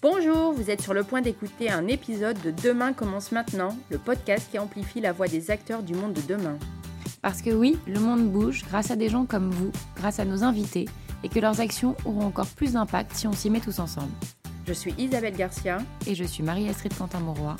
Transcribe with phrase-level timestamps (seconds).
[0.00, 4.46] Bonjour, vous êtes sur le point d'écouter un épisode de Demain commence maintenant, le podcast
[4.48, 6.56] qui amplifie la voix des acteurs du monde de demain.
[7.20, 10.44] Parce que oui, le monde bouge grâce à des gens comme vous, grâce à nos
[10.44, 10.84] invités,
[11.24, 14.12] et que leurs actions auront encore plus d'impact si on s'y met tous ensemble.
[14.68, 15.78] Je suis Isabelle Garcia.
[16.06, 17.56] Et je suis Marie-Astrid Quentin-Mauroy,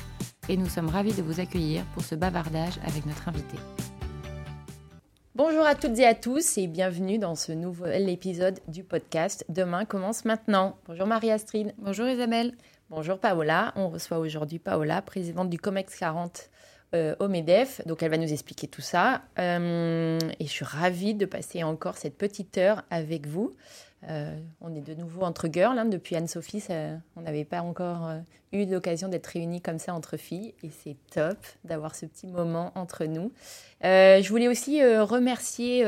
[0.48, 3.56] et nous sommes ravis de vous accueillir pour ce bavardage avec notre invité.
[5.38, 9.84] Bonjour à toutes et à tous et bienvenue dans ce nouvel épisode du podcast Demain
[9.84, 10.76] commence maintenant.
[10.86, 11.74] Bonjour Marie-Astrid.
[11.78, 12.54] Bonjour Isabelle.
[12.90, 13.72] Bonjour Paola.
[13.76, 16.50] On reçoit aujourd'hui Paola, présidente du COMEX 40
[16.96, 17.86] euh, au MEDEF.
[17.86, 19.22] Donc elle va nous expliquer tout ça.
[19.38, 23.54] Euh, et je suis ravie de passer encore cette petite heure avec vous.
[24.08, 25.78] Euh, on est de nouveau entre girls.
[25.78, 25.86] Hein.
[25.86, 26.64] Depuis Anne-Sophie,
[27.16, 28.18] on n'avait pas encore euh,
[28.52, 30.54] eu l'occasion d'être réunis comme ça entre filles.
[30.62, 33.32] Et c'est top d'avoir ce petit moment entre nous.
[33.84, 35.84] Euh, je voulais aussi remercier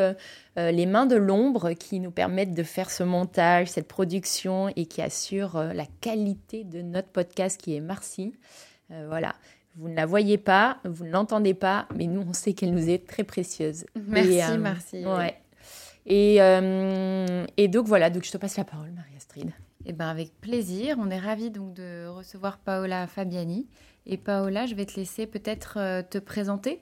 [0.56, 5.02] les mains de l'ombre qui nous permettent de faire ce montage, cette production et qui
[5.02, 8.34] assurent la qualité de notre podcast qui est Marcy.
[8.88, 9.34] voilà.
[9.76, 12.90] Vous ne la voyez pas, vous ne l'entendez pas, mais nous, on sait qu'elle nous
[12.90, 13.86] est très précieuse.
[13.94, 15.06] Merci, merci.
[15.06, 15.36] Ouais.
[16.10, 19.52] Et, euh, et, donc voilà, donc je te passe la parole, Marie-Astrid.
[19.86, 20.96] Eh ben avec plaisir.
[20.98, 23.68] On est ravis donc de recevoir Paola Fabiani.
[24.06, 26.80] Et Paola, je vais te laisser peut-être euh, te présenter.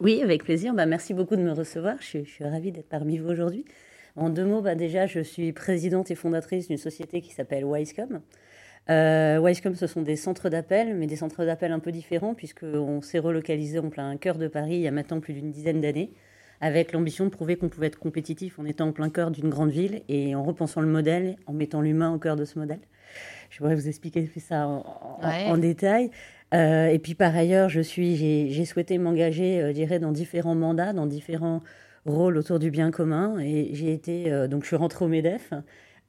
[0.00, 0.74] Oui, avec plaisir.
[0.74, 1.96] Bah, merci beaucoup de me recevoir.
[2.00, 3.64] Je, suis ravie d'être parmi vous aujourd'hui.
[4.16, 8.20] En deux mots, bah, déjà, je suis présidente et fondatrice d'une société qui s'appelle Wisecom.
[8.90, 13.00] Euh, Wisecom, ce sont des centres d'appel, mais des centres d'appel un peu différents, puisqu'on
[13.00, 16.12] s'est relocalisé en plein cœur de Paris il y a maintenant plus d'une dizaine d'années
[16.60, 19.70] avec l'ambition de prouver qu'on pouvait être compétitif en étant en plein cœur d'une grande
[19.70, 22.80] ville et en repensant le modèle, en mettant l'humain au cœur de ce modèle.
[23.50, 26.10] Je pourrais vous expliquer ça en, détail.
[26.54, 30.54] Euh, et puis par ailleurs, je suis, j'ai souhaité m'engager, euh, je dirais, dans différents
[30.54, 31.62] mandats, dans différents
[32.04, 33.38] rôles autour du bien commun.
[33.38, 35.52] Et j'ai été, euh, donc je suis rentrée au Medef,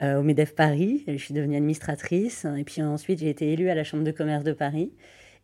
[0.00, 1.04] au Medef Paris.
[1.08, 2.46] Je suis devenue administratrice.
[2.56, 4.92] Et puis ensuite, j'ai été élue à la Chambre de commerce de Paris.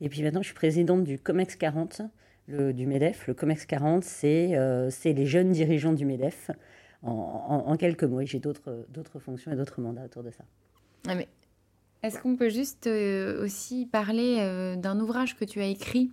[0.01, 2.03] Et puis maintenant, je suis présidente du Comex 40,
[2.49, 3.27] du MEDEF.
[3.27, 6.50] Le COMEX 40, euh, c'est les jeunes dirigeants du MEDEF.
[7.03, 10.44] En, quelques mots, j'ai d'autres fonctions et d'autres mandats autour de ça.
[11.06, 11.28] Ah, mais
[12.03, 16.10] Est-ce qu'on peut juste euh, aussi parler euh, d'un ouvrage que tu as écrit,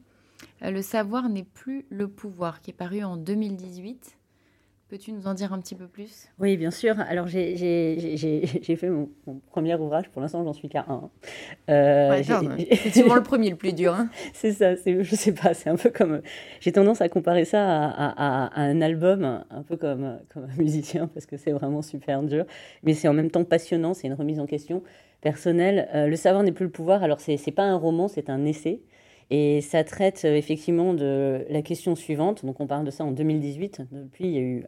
[0.62, 4.18] Le savoir n'est plus le pouvoir, qui est paru en 2018
[4.92, 6.28] Peux-tu nous en dire un petit peu plus?
[6.38, 7.00] Oui, bien sûr.
[7.00, 7.56] Alors, j'ai
[8.76, 9.08] fait mon,
[9.50, 10.10] premier ouvrage.
[10.10, 11.10] Pour l'instant, j'en suis qu'à un.
[11.70, 12.22] Euh,
[12.84, 13.94] c'est souvent le premier le plus dur.
[13.94, 14.10] Hein.
[14.34, 14.76] c'est ça.
[14.76, 15.54] Je sais pas.
[15.54, 16.22] C'est un peu comme.
[16.60, 21.26] J'ai tendance à comparer ça à, un album, un peu comme, comme un musicien, parce
[21.26, 22.44] que c'est vraiment super dur.
[22.84, 23.94] Mais c'est en même temps passionnant.
[23.94, 24.84] C'est une remise en question
[25.22, 25.88] personnelle.
[25.96, 27.02] Euh, le savoir n'est plus le pouvoir.
[27.02, 28.82] Alors, c'est pas un roman, c'est un essai.
[29.34, 32.46] Et ça traite euh, effectivement de la question suivante.
[32.46, 33.84] Donc, on parle de ça en 2018.
[33.90, 34.66] Depuis, il y a eu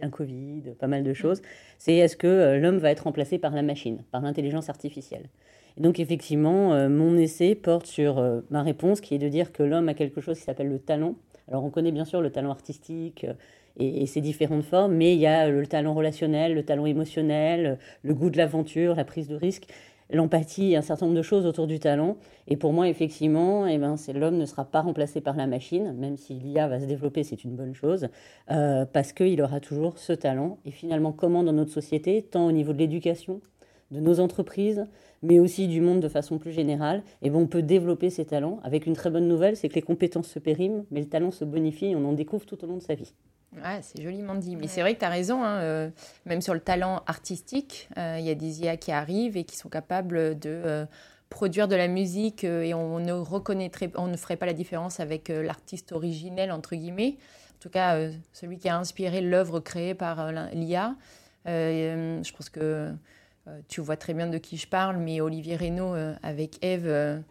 [0.00, 1.42] un Covid, pas mal de choses.
[1.76, 5.28] C'est est-ce que euh, l'homme va être remplacé par la machine, par l'intelligence artificielle?
[5.76, 9.62] Et donc, effectivement, euh, mon essai porte sur ma réponse qui est de dire que
[9.62, 11.14] l'homme a quelque chose qui s'appelle le talent.
[11.46, 13.26] Alors, on connaît bien sûr le talent artistique
[13.76, 18.14] et, ses différentes formes, mais il y a le talent relationnel, le talent émotionnel, le
[18.14, 19.66] goût de l'aventure, la prise de risque
[20.10, 22.16] l'empathie, un certain nombre de choses autour du talent.
[22.46, 26.16] Et pour moi, effectivement, eh ben, l'homme ne sera pas remplacé par la machine, même
[26.16, 28.08] si l'IA va se développer, c'est une bonne chose,
[28.50, 30.58] euh, parce qu'il aura toujours ce talent.
[30.64, 33.40] Et finalement, comment dans notre société, tant au niveau de l'éducation,
[33.90, 34.86] de nos entreprises,
[35.22, 38.60] mais aussi du monde de façon plus générale, eh ben, on peut développer ces talents.
[38.62, 41.44] Avec une très bonne nouvelle, c'est que les compétences se périment, mais le talent se
[41.44, 43.12] bonifie et on en découvre tout au long de sa vie.
[43.82, 44.56] C'est joliment dit.
[44.56, 45.90] Mais c'est vrai que tu as raison, hein, euh,
[46.26, 49.56] même sur le talent artistique, euh, il y a des IA qui arrivent et qui
[49.56, 50.86] sont capables de euh,
[51.30, 55.28] produire de la musique et on ne reconnaîtrait, on ne ferait pas la différence avec
[55.28, 57.16] l'artiste originel, entre guillemets.
[57.56, 57.98] En tout cas,
[58.32, 60.94] celui qui a inspiré l'œuvre créée par l'IA.
[61.44, 62.94] je pense que
[63.68, 67.22] tu vois très bien de qui je parle, mais Olivier Reynaud avec Eve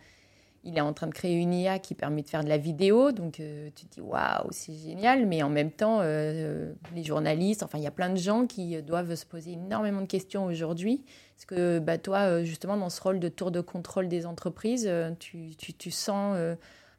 [0.67, 3.13] il est en train de créer une IA qui permet de faire de la vidéo.
[3.13, 5.25] Donc, euh, tu te dis, waouh, c'est génial.
[5.25, 8.81] Mais en même temps, euh, les journalistes, enfin, il y a plein de gens qui
[8.83, 11.05] doivent se poser énormément de questions aujourd'hui.
[11.37, 14.91] Est-ce que bah, toi, euh, justement, dans ce rôle de tour de contrôle des entreprises,
[15.19, 16.37] tu, sens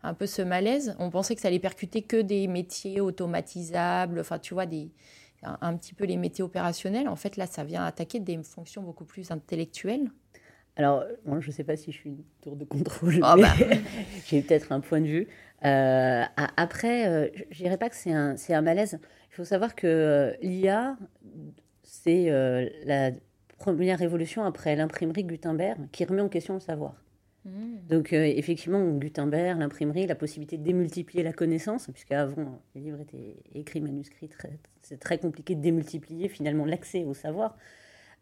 [0.02, 4.38] un peu ce malaise On pensait que ça allait percuter que des métiers automatisables, enfin,
[4.38, 4.90] tu vois, des,
[5.42, 7.06] un petit peu les métiers opérationnels.
[7.06, 10.10] En fait, là, ça vient attaquer des fonctions beaucoup plus intellectuelles.
[10.78, 13.52] Alors, moi, je ne sais pas si je suis une tour de contrôle, oh, bah.
[14.26, 15.26] j'ai peut-être un point de vue.
[15.64, 16.22] Euh,
[16.56, 19.00] après, euh, je dirais pas que c'est un, un, malaise.
[19.32, 20.96] Il faut savoir que euh, l'IA,
[21.82, 23.10] c'est euh, la
[23.58, 26.94] première révolution après l'imprimerie Gutenberg qui remet en question le savoir.
[27.44, 27.50] Mmh.
[27.88, 33.36] Donc, effectivement, Gutenberg, l'imprimerie, la possibilité de démultiplier la connaissance, puisque avant, les livres étaient
[33.52, 34.30] écrits, manuscrits,
[34.82, 37.56] c'est très compliqué de démultiplier finalement l'accès au savoir.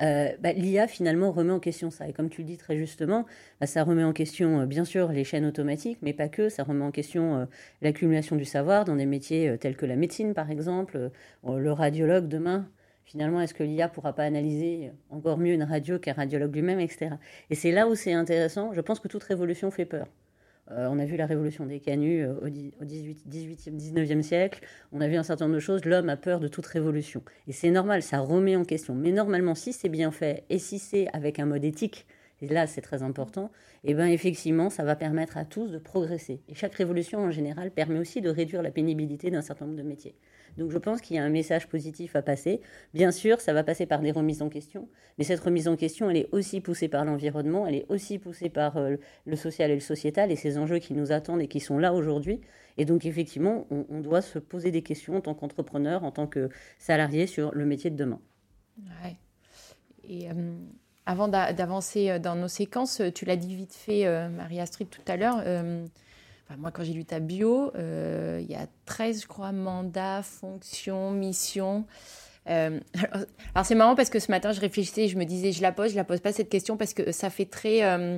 [0.02, 2.08] Euh, bah, l'IA finalement remet en question ça.
[2.08, 3.24] Et comme tu le dis très justement,
[3.60, 6.48] bah, ça remet en question euh, bien sûr les chaînes automatiques, mais pas que.
[6.48, 7.46] Ça remet en question euh,
[7.82, 11.10] l'accumulation du savoir dans des métiers tels que la médecine par exemple,
[11.46, 12.68] le radiologue demain.
[13.04, 17.10] Finalement, est-ce que l'IA pourra pas analyser encore mieux une radio qu'un radiologue lui-même, etc.
[17.50, 18.72] Et c'est là où c'est intéressant.
[18.72, 20.08] Je pense que toute révolution fait peur.
[20.72, 22.48] Euh, on a vu la révolution des canuts euh, au,
[22.84, 24.60] 18, 18e, 19e siècle.
[24.92, 25.84] On a vu un certain nombre de choses.
[25.84, 27.22] L'homme a peur de toute révolution.
[27.46, 28.94] Et c'est normal, ça remet en question.
[28.94, 32.06] Mais normalement, si c'est bien fait et si c'est avec un mode éthique,
[32.42, 33.50] et là c'est très important,
[33.84, 36.40] et eh bien effectivement, ça va permettre à tous de progresser.
[36.48, 39.82] Et chaque révolution en général permet aussi de réduire la pénibilité d'un certain nombre de
[39.82, 40.14] métiers.
[40.56, 42.60] Donc je pense qu'il y a un message positif à passer.
[42.94, 44.88] Bien sûr, ça va passer par des remises en question,
[45.18, 48.48] mais cette remise en question, elle est aussi poussée par l'environnement, elle est aussi poussée
[48.48, 51.60] par euh, le social et le sociétal et ces enjeux qui nous attendent et qui
[51.60, 52.40] sont là aujourd'hui.
[52.78, 56.50] Et donc effectivement, on, doit se poser des questions en tant qu'entrepreneur, en tant que
[56.78, 58.20] salarié sur le métier de demain.
[58.78, 59.16] Ouais.
[60.04, 60.56] Et euh,
[61.06, 65.42] avant d'avancer euh, dans nos séquences, tu l'as dit vite fait, Marie-Astrid, tout à l'heure
[66.58, 71.10] moi, quand j'ai lu ta bio, euh, il y a 13, je crois, mandats, fonctions,
[71.10, 71.84] missions.
[72.48, 72.78] Euh,
[73.54, 75.72] alors, c'est marrant parce que ce matin, je réfléchissais et je me disais, je la
[75.72, 78.10] pose, je la pose pas cette question parce que ça fait très.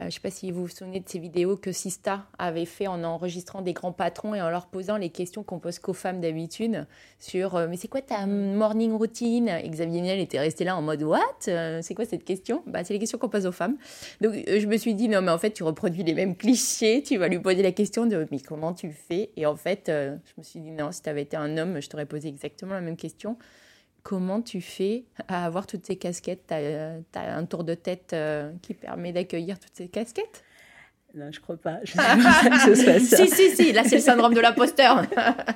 [0.00, 2.66] Euh, je ne sais pas si vous vous souvenez de ces vidéos que Sista avait
[2.66, 5.92] fait en enregistrant des grands patrons et en leur posant les questions qu'on pose qu'aux
[5.92, 6.86] femmes d'habitude
[7.18, 9.48] sur euh, mais c'est quoi ta morning routine?
[9.48, 11.20] Et Xavier Niel était resté là en mode what?
[11.48, 12.62] Euh, C'est quoi cette question?
[12.66, 13.76] Bah, C'est les questions qu'on pose aux femmes.
[14.20, 17.16] Donc je me suis dit non mais en fait tu reproduis les mêmes clichés, tu
[17.16, 19.30] vas lui poser la question de mais comment tu fais?
[19.36, 21.88] Et en fait je me suis dit non si tu avais été un homme je
[21.88, 23.36] t'aurais posé exactement la même question
[24.02, 26.46] comment tu fais à avoir toutes ces casquettes?
[26.48, 30.44] Tu as, un tour de tête euh, qui permet d'accueillir toutes ces casquettes?
[31.14, 31.78] Non, je crois pas.
[31.84, 33.16] Je pas que ce soit ça.
[33.26, 35.02] si, si, si, là c'est le syndrome de l'imposteur.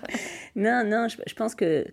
[0.56, 1.86] non, non, je, pense que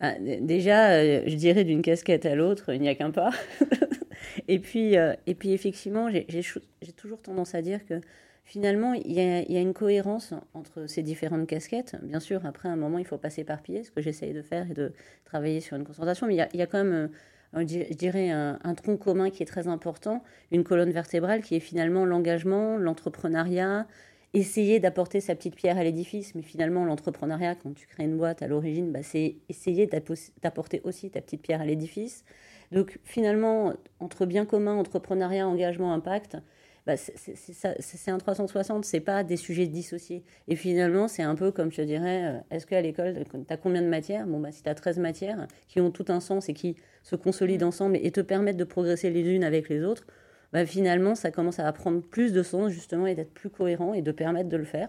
[0.00, 3.30] ah, déjà, euh, je dirais d'une casquette à l'autre, il n'y a qu'un pas.
[4.48, 8.00] et, puis, euh, et puis effectivement, j'ai toujours tendance à dire que
[8.46, 11.96] finalement, il y, a, une cohérence entre ces différentes casquettes.
[12.02, 14.70] Bien sûr, après un moment, il faut passer par pied, ce que j'essaye de faire
[14.70, 14.92] et de
[15.24, 16.28] travailler sur une concentration.
[16.28, 17.10] Mais il y a, quand même,
[17.56, 20.22] euh, je dirais, un, tronc commun qui est très important,
[20.52, 23.88] une colonne vertébrale qui est finalement l'engagement, l'entrepreneuriat,
[24.32, 26.36] essayer d'apporter sa petite pierre à l'édifice.
[26.36, 31.10] Mais finalement, l'entrepreneuriat, quand tu crées une boîte à l'origine, bah, c'est essayer d'apporter aussi
[31.10, 32.24] ta petite pierre à l'édifice.
[32.70, 36.36] Donc finalement, entre bien commun, entrepreneuriat, engagement, impact,
[36.86, 40.22] bah, c'est un 360, c'est pas des sujets dissociés.
[40.46, 43.82] Et finalement, c'est un peu comme je dirais, euh, est-ce qu'à l'école, tu as combien
[43.82, 44.26] de matières?
[44.26, 47.16] Bon, bah, si tu as 13 matières qui ont tout un sens et qui se
[47.16, 47.68] consolident mm.
[47.68, 50.06] ensemble et te permettent de progresser les unes avec les autres,
[50.52, 54.02] bah, finalement, ça commence à prendre plus de sens justement et d'être plus cohérent et
[54.02, 54.88] de permettre de le faire.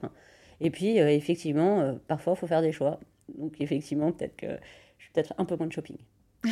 [0.62, 3.00] Et puis, euh, effectivement, euh, parfois, il faut faire des choix.
[3.38, 4.48] Donc, effectivement, peut-être que
[4.98, 5.98] je suis peut-être un peu moins de shopping.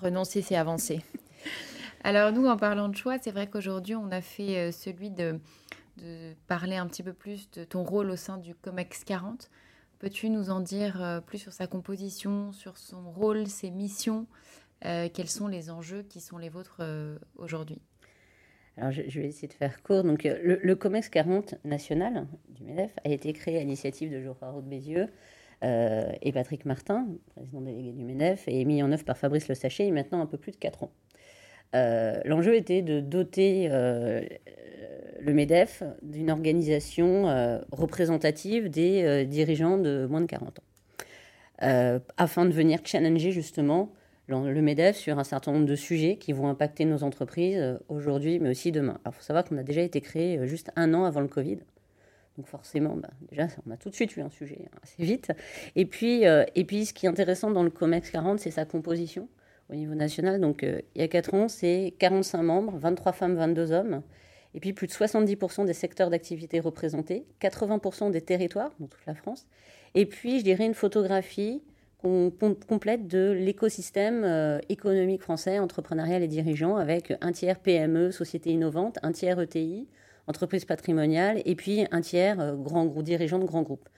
[0.00, 1.00] Renoncer, c'est avancer.
[2.04, 5.38] Alors nous, en parlant de choix, c'est vrai qu'aujourd'hui, on a fait euh, celui de,
[6.48, 9.50] parler un petit peu plus de ton rôle au sein du COMEX 40.
[10.00, 14.26] Peux-tu nous en dire euh, plus sur sa composition, sur son rôle, ses missions
[14.84, 16.82] euh, Quels sont les enjeux qui sont les vôtres
[17.36, 17.80] aujourd'hui?
[18.76, 20.02] Alors, je, vais essayer de faire court.
[20.02, 24.68] Donc, le, COMEX 40 national du MEDEF a été créé à l'initiative de Roux de
[24.68, 25.08] Bézieux
[25.62, 27.06] et Patrick Martin,
[27.36, 29.94] président délégué du MEDEF, et mis en œuvre par Fabrice Le Sachet il y a
[29.94, 30.90] maintenant un peu plus de 4 ans.
[31.74, 34.22] Euh, l'enjeu était de doter euh,
[35.20, 42.50] le MEDEF d'une organisation euh, représentative des dirigeants de moins de 40 ans, afin de
[42.50, 43.92] venir challenger justement
[44.28, 48.50] le MEDEF sur un certain nombre de sujets qui vont impacter nos entreprises aujourd'hui, mais
[48.50, 48.98] aussi demain.
[49.04, 51.58] Alors, il faut savoir qu'on a déjà été créé juste un an avant le Covid.
[52.38, 55.32] Donc forcément, bah, déjà, on a tout de suite eu un sujet hein, assez vite.
[55.76, 59.28] Et puis, et puis, ce qui est intéressant dans le COMEX 40, c'est sa composition
[59.70, 60.40] au niveau national.
[60.40, 64.02] Donc, euh, il y a 4 ans, c'est 45 membres, 23 femmes, 22 hommes.
[64.54, 69.14] Et puis, plus de 70% des secteurs d'activité représentés, 80% des territoires dans toute la
[69.14, 69.46] France.
[69.94, 71.62] Et puis, je dirais une photographie
[72.68, 78.98] complète de l'écosystème euh, économique français, entrepreneurial et dirigeant, avec un tiers PME, société innovante,
[79.02, 79.86] un tiers ETI,
[80.26, 83.88] entreprise patrimoniale, et puis un tiers euh, grand groupe, dirigeant de grands groupes.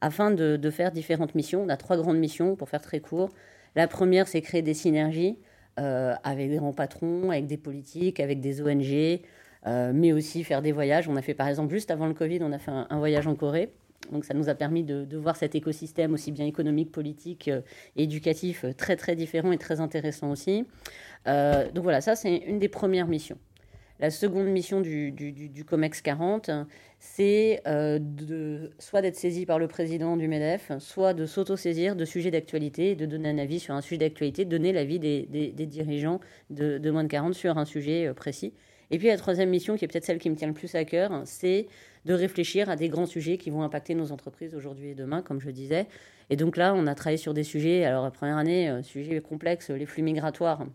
[0.00, 3.30] Afin de, de, faire différentes missions, on a trois grandes missions, pour faire très court.
[3.76, 5.38] La première, c'est créer des synergies
[5.80, 9.20] euh, avec des grands patrons, avec des politiques, avec des ONG,
[9.66, 11.08] euh, mais aussi faire des voyages.
[11.08, 13.34] On a fait par exemple, juste avant le Covid, on a fait un, voyage en
[13.34, 13.70] Corée.
[14.12, 17.62] Donc ça nous a permis de, voir cet écosystème aussi bien économique, politique, euh,
[17.96, 20.66] éducatif, très très différent et très intéressant aussi.
[21.26, 23.38] donc voilà, ça c'est une des premières missions.
[24.04, 26.50] La seconde mission du, COMEX 40,
[26.98, 32.30] c'est euh, soit d'être saisi par le président du MEDEF, soit de s'auto-saisir de sujets
[32.30, 36.20] d'actualité, de donner un avis sur un sujet d'actualité, donner l'avis des, des, dirigeants
[36.50, 38.52] de, de, moins de 40 sur un sujet euh, précis.
[38.90, 40.84] Et puis la troisième mission, qui est peut-être celle qui me tient le plus à
[40.84, 41.66] cœur, c'est
[42.04, 45.40] de réfléchir à des grands sujets qui vont impacter nos entreprises aujourd'hui et demain, comme
[45.40, 45.86] je disais.
[46.28, 49.22] Et donc là, on a travaillé sur des sujets, alors la première année, euh, sujet
[49.22, 50.66] complexe, les flux migratoires,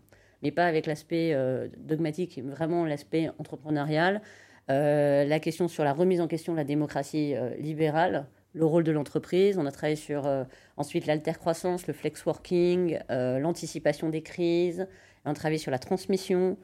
[0.42, 4.22] mais pas avec l'aspect euh, dogmatique, vraiment l'aspect entrepreneurial.
[4.70, 8.92] Euh, la question sur la remise en question de la démocratie libérale, le rôle de
[8.92, 9.58] l'entreprise.
[9.58, 10.28] On a travaillé sur
[10.76, 14.86] ensuite l'alter-croissance, le flex-working, l'anticipation des crises.
[15.24, 16.56] On a travaillé sur la transmission,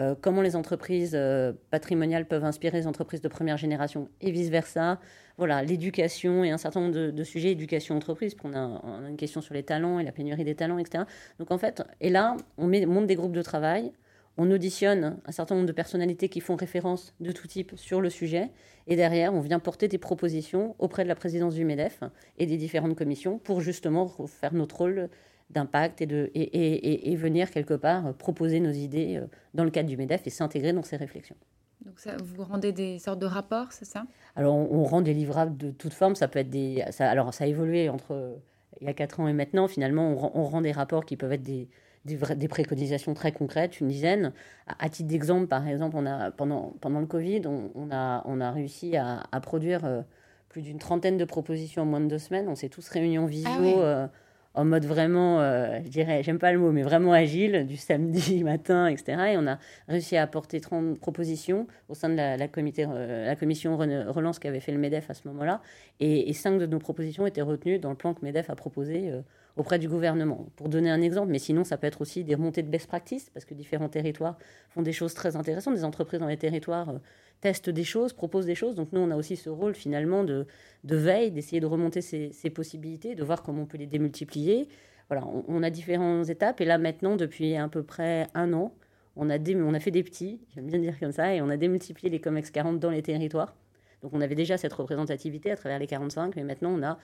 [0.00, 4.98] euh, comment les entreprises euh, patrimoniales peuvent inspirer les entreprises de première génération et vice-versa.
[5.36, 9.54] Voilà, l'éducation et un certain nombre de, sujets, éducation entreprise, on a, une question sur
[9.54, 11.04] les talents et la pénurie des talents, etc.
[11.38, 13.92] Donc en fait, et là, on met, monte des groupes de travail,
[14.36, 18.08] on auditionne un certain nombre de personnalités qui font référence de tout type sur le
[18.08, 18.50] sujet,
[18.86, 22.00] et derrière, on vient porter des propositions auprès de la présidence du MEDEF
[22.38, 25.08] et des différentes commissions pour justement faire notre rôle
[25.52, 29.88] d'impact et, de, et, et, venir quelque part proposer nos idées euh, dans le cadre
[29.88, 31.36] du MEDEF et s'intégrer dans ces réflexions.
[31.84, 34.04] Donc ça, vous rendez des sortes de rapports, c'est ça?
[34.36, 36.84] Alors on, rend des livrables de toute forme, ça peut être des...
[36.90, 38.38] Ça, alors ça a évolué entre
[38.80, 41.16] il y a 4 ans et maintenant, finalement on rend, on rend des rapports qui
[41.16, 41.68] peuvent être des,
[42.04, 44.32] des, des, préconisations très concrètes, une dizaine.
[44.78, 48.50] À, titre d'exemple, par exemple, on a, pendant, pendant le Covid, on, a, on a
[48.50, 50.02] réussi à, à produire euh,
[50.48, 52.48] plus d'une trentaine de propositions en moins de deux semaines.
[52.48, 53.50] On s'est tous réunis en visio.
[53.50, 54.06] Ah euh,
[54.54, 58.44] en mode vraiment, euh, je dirais, j'aime pas le mot, mais vraiment agile, du samedi
[58.44, 59.32] matin, etc.
[59.32, 64.38] Et on a réussi à apporter 30 propositions au sein de la, euh, commission relance
[64.38, 65.62] qu'avait fait le MEDEF à ce moment-là.
[66.00, 69.10] Et, et, cinq de nos propositions étaient retenues dans le plan que MEDEF a proposé
[69.10, 69.22] euh,
[69.56, 70.46] auprès du gouvernement.
[70.56, 73.30] Pour donner un exemple, mais sinon ça peut être aussi des remontées de best practice,
[73.30, 74.38] parce que différents territoires
[74.70, 75.74] font des choses très intéressantes.
[75.74, 76.94] Des entreprises dans les territoires
[77.40, 78.74] testent des choses, proposent des choses.
[78.74, 80.46] Donc nous, on a aussi ce rôle finalement de,
[80.84, 84.68] de veille, d'essayer de remonter ces, possibilités, de voir comment on peut les démultiplier.
[85.08, 86.60] Voilà, on, a différentes étapes.
[86.60, 88.72] Et là, maintenant, depuis à peu près un an,
[89.16, 91.58] on a, on a fait des petits, j'aime bien dire comme ça, et on a
[91.58, 93.54] démultiplié les COMEX 40 dans les territoires.
[94.00, 96.98] Donc on avait déjà cette représentativité à travers les 45, mais maintenant on a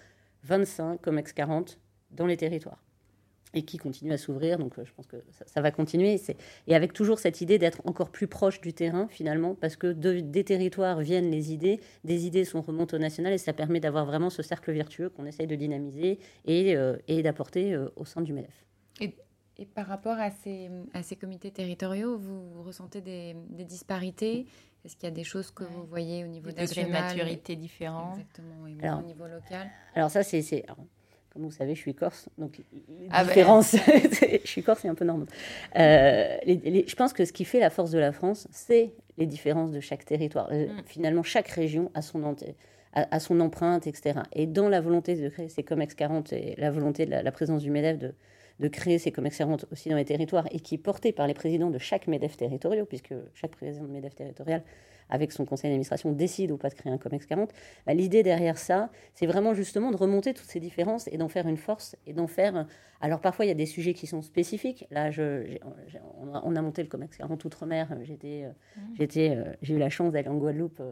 [0.44, 1.78] 25 COMEX 40
[2.10, 2.82] dans les territoires
[3.54, 4.58] et qui continue à s'ouvrir.
[4.58, 6.20] Donc, euh, je pense que ça, va continuer.
[6.66, 10.44] Et avec toujours cette idée d'être encore plus proche du terrain, finalement, parce que des
[10.44, 14.30] territoires viennent les idées, des idées sont remontées au national, et ça permet d'avoir vraiment
[14.30, 18.32] ce cercle vertueux qu'on essaye de dynamiser et, euh, et d'apporter euh, au sein du
[18.32, 18.66] MEDEF.
[19.00, 19.16] Et,
[19.56, 24.46] et, par rapport à ces, à ces comités territoriaux, vous, ressentez des, des disparités?
[24.84, 27.56] Est-ce qu'il y a des choses que vous voyez au niveau des degrés de maturité
[27.56, 29.68] différents Exactement, au niveau local?
[29.94, 30.64] Alors ça, c'est
[31.32, 33.34] comme vous savez, je suis corse, donc les ah ben.
[33.62, 35.28] je suis corse, c'est un peu normal.
[35.76, 39.70] Euh, je pense que ce qui fait la force de la France, c'est les différences
[39.70, 40.48] de chaque territoire.
[40.52, 40.82] Euh, mm.
[40.86, 42.36] Finalement, chaque région a son,
[42.94, 44.20] a, son empreinte, etc.
[44.32, 47.62] Et dans la volonté de créer ces COMEX 40 et la volonté de la, présence
[47.62, 48.14] du MEDEF de,
[48.60, 51.34] de créer ces COMEX 40 aussi dans les territoires et qui est portée par les
[51.34, 54.62] présidents de chaque MEDEF territorial, puisque chaque président de MEDEF territorial
[55.10, 57.50] avec son conseil d'administration, décide ou pas de créer un COMEX 40,
[57.86, 61.48] bah, l'idée derrière ça, c'est vraiment justement de remonter toutes ces différences et d'en faire
[61.48, 62.66] une force et d'en faire.
[63.00, 64.86] Alors parfois, il y a des sujets qui sont spécifiques.
[64.90, 65.56] Là, je,
[66.20, 67.96] on, a, monté le COMEX 40 Outre-mer.
[68.02, 68.80] J'étais, euh, mmh.
[68.98, 70.82] j'étais, euh, j'ai eu la chance d'aller en Guadeloupe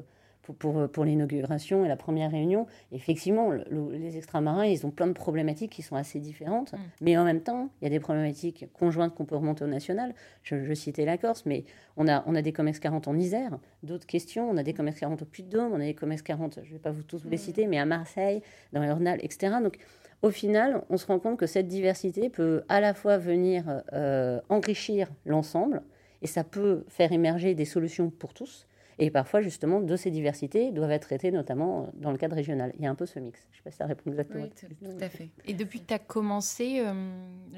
[0.48, 5.12] euh, pour, pour, l'inauguration et la première réunion, effectivement, les extramarins, ils ont plein de
[5.12, 6.78] problématiques qui sont assez différentes, mm.
[7.00, 10.14] mais en même temps, il y a des problématiques conjointes qu'on peut remonter au national.
[10.42, 11.64] Je, citais la Corse, mais
[11.96, 15.00] on a, on a des COMEX 40 en Isère, d'autres questions, on a des COMEX
[15.00, 17.30] 40 au Puy-de-Dôme, on a des COMEX 40, je ne vais pas vous tous vous
[17.30, 17.40] les mm.
[17.40, 19.56] citer, mais à Marseille, dans les Ornales, etc.
[19.62, 19.78] Donc,
[20.22, 24.40] au final, on se rend compte que cette diversité peut à la fois venir euh,
[24.48, 25.82] enrichir l'ensemble,
[26.22, 28.66] et ça peut faire émerger des solutions pour tous,
[28.98, 32.72] et parfois, justement, de ces diversités doivent être traitées, notamment euh, dans le cadre régional.
[32.78, 33.46] Il y a un peu ce mix.
[33.50, 34.44] Je ne sais pas si ça répond exactement.
[34.44, 34.50] Oui,
[34.80, 35.28] tout, à fait.
[35.44, 36.94] Et depuis que tu as commencé, euh,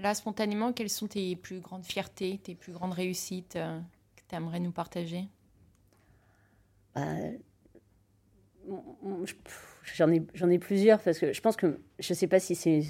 [0.00, 3.78] là, spontanément, quelles sont tes plus grandes fiertés, tes plus grandes réussites euh,
[4.16, 5.28] que tu aimerais nous partager?
[6.96, 7.04] Bah,
[9.94, 12.54] J'en ai, j'en ai plusieurs parce que je pense que je ne sais pas si
[12.54, 12.82] c'est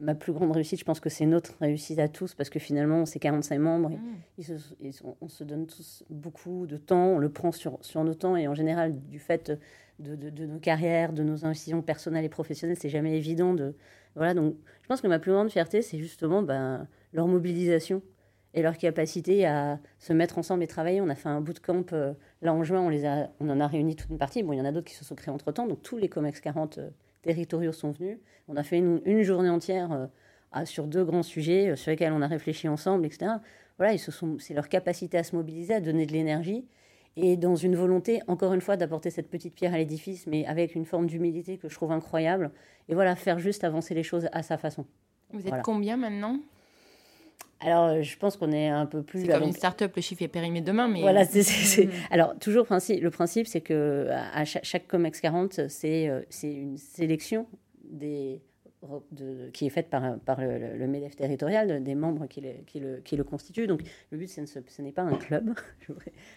[0.00, 0.78] ma plus grande réussite.
[0.78, 3.90] Je pense que c'est notre réussite à tous parce que finalement, c'est 45 membres.
[3.90, 4.90] Mmh.
[5.20, 7.06] on se donne tous beaucoup de temps.
[7.08, 9.52] On le prend sur, sur nos temps et en général, du fait
[9.98, 13.54] de, de, nos carrières, de nos investissements personnelles et professionnelles, c'est jamais évident.
[13.54, 13.74] De,
[14.14, 18.02] voilà, donc je pense que ma plus grande fierté, c'est justement ben, leur mobilisation
[18.54, 21.00] et leur capacité à se mettre ensemble et travailler.
[21.00, 23.66] On a fait un bootcamp euh, là en juin, on, les a, on en a
[23.66, 24.42] réuni toute une partie.
[24.42, 26.40] Bon, il y en a d'autres qui se sont créés entre-temps, donc tous les COMEX
[26.40, 26.90] 40 euh,
[27.22, 28.18] territoriaux sont venus.
[28.48, 32.26] On a fait une, journée entière euh, sur deux grands sujets sur lesquels on a
[32.26, 33.32] réfléchi ensemble, etc.
[33.76, 36.66] Voilà, c'est leur capacité à se mobiliser, à donner de l'énergie.
[37.16, 40.74] et dans une volonté, encore une fois, d'apporter cette petite pierre à l'édifice, mais avec
[40.74, 42.50] une forme d'humilité que je trouve incroyable.
[42.88, 44.86] Et voilà, faire juste avancer les choses à sa façon.
[45.32, 46.40] Vous êtes combien maintenant?
[47.60, 49.22] Alors, je pense qu'on est un peu plus.
[49.22, 51.00] C'est comme une start-up, le chiffre est périmé demain, mais.
[51.00, 51.86] Voilà, c'est.
[51.86, 51.90] Mm.
[52.10, 56.08] Alors, toujours, le principe, c'est que à chaque, chaque COMEX 40, c'est
[56.42, 57.46] une sélection
[57.84, 58.40] des,
[59.52, 63.16] qui est faite par, par le, MEDEF territorial, des membres qui le, qui le, qui
[63.16, 63.66] le constituent.
[63.66, 65.52] Donc le but, ce n'est pas un club.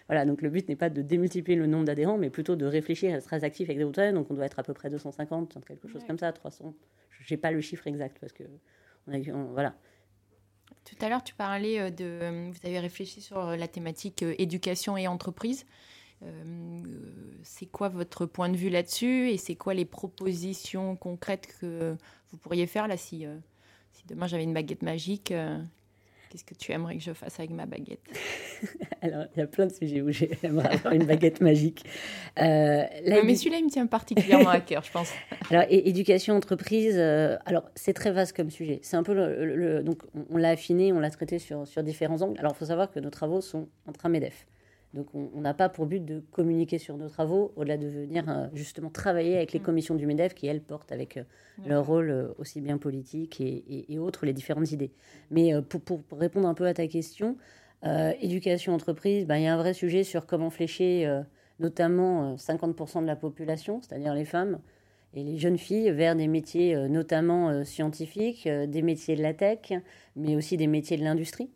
[0.08, 3.14] voilà, donc le but n'est pas de démultiplier le nombre d'adhérents, mais plutôt de réfléchir
[3.14, 4.12] à être très actif avec des auteurs.
[4.12, 6.74] Donc on doit être à peu près 250, quelque chose comme ça, 300.
[7.10, 8.44] Je n'ai pas le chiffre exact parce que
[9.06, 9.18] on a,
[9.52, 9.76] voilà.
[10.84, 12.50] Tout à l'heure, tu parlais euh, de.
[12.50, 15.64] Vous avez réfléchi sur la thématique euh, éducation et entreprise.
[16.24, 16.82] Euh,
[17.42, 21.96] c'est quoi votre point de vue là-dessus et c'est quoi les propositions concrètes que
[22.30, 23.36] vous pourriez faire là si, euh,
[23.92, 25.58] si demain j'avais une baguette magique euh,
[26.32, 28.00] Qu'est-ce que tu aimerais que je fasse avec ma baguette?
[29.02, 31.84] Alors, il y a plein de sujets où j'aimerais avoir une baguette magique.
[32.40, 35.12] Euh, mais celui-là, il me tient particulièrement à cœur, je pense.
[35.50, 36.98] Alors, éducation entreprise,
[37.44, 38.80] alors c'est très vaste comme sujet.
[38.82, 39.98] C'est un peu le, donc
[40.30, 42.38] on, l'a affiné, on l'a traité sur, sur différents angles.
[42.38, 44.46] Alors, il faut savoir que nos travaux sont intra-MEDEF.
[44.94, 48.48] Donc on n'a pas pour but de communiquer sur nos travaux, au-delà de venir euh,
[48.52, 49.62] justement travailler avec les mm.
[49.62, 51.24] commissions du MEDEF qui, elles, portent avec euh,
[51.66, 54.90] leur rôle euh, aussi bien politique et, autres les différentes idées.
[55.30, 57.36] Mais pour, répondre un peu à ta question,
[58.20, 61.22] éducation entreprise, ben, il y a un vrai sujet sur comment flécher
[61.60, 64.58] notamment 50% de la population, c'est-à-dire les femmes
[65.14, 69.72] et les jeunes filles, vers des métiers notamment scientifiques, des métiers de la tech,
[70.16, 71.50] mais aussi des métiers de l'industrie.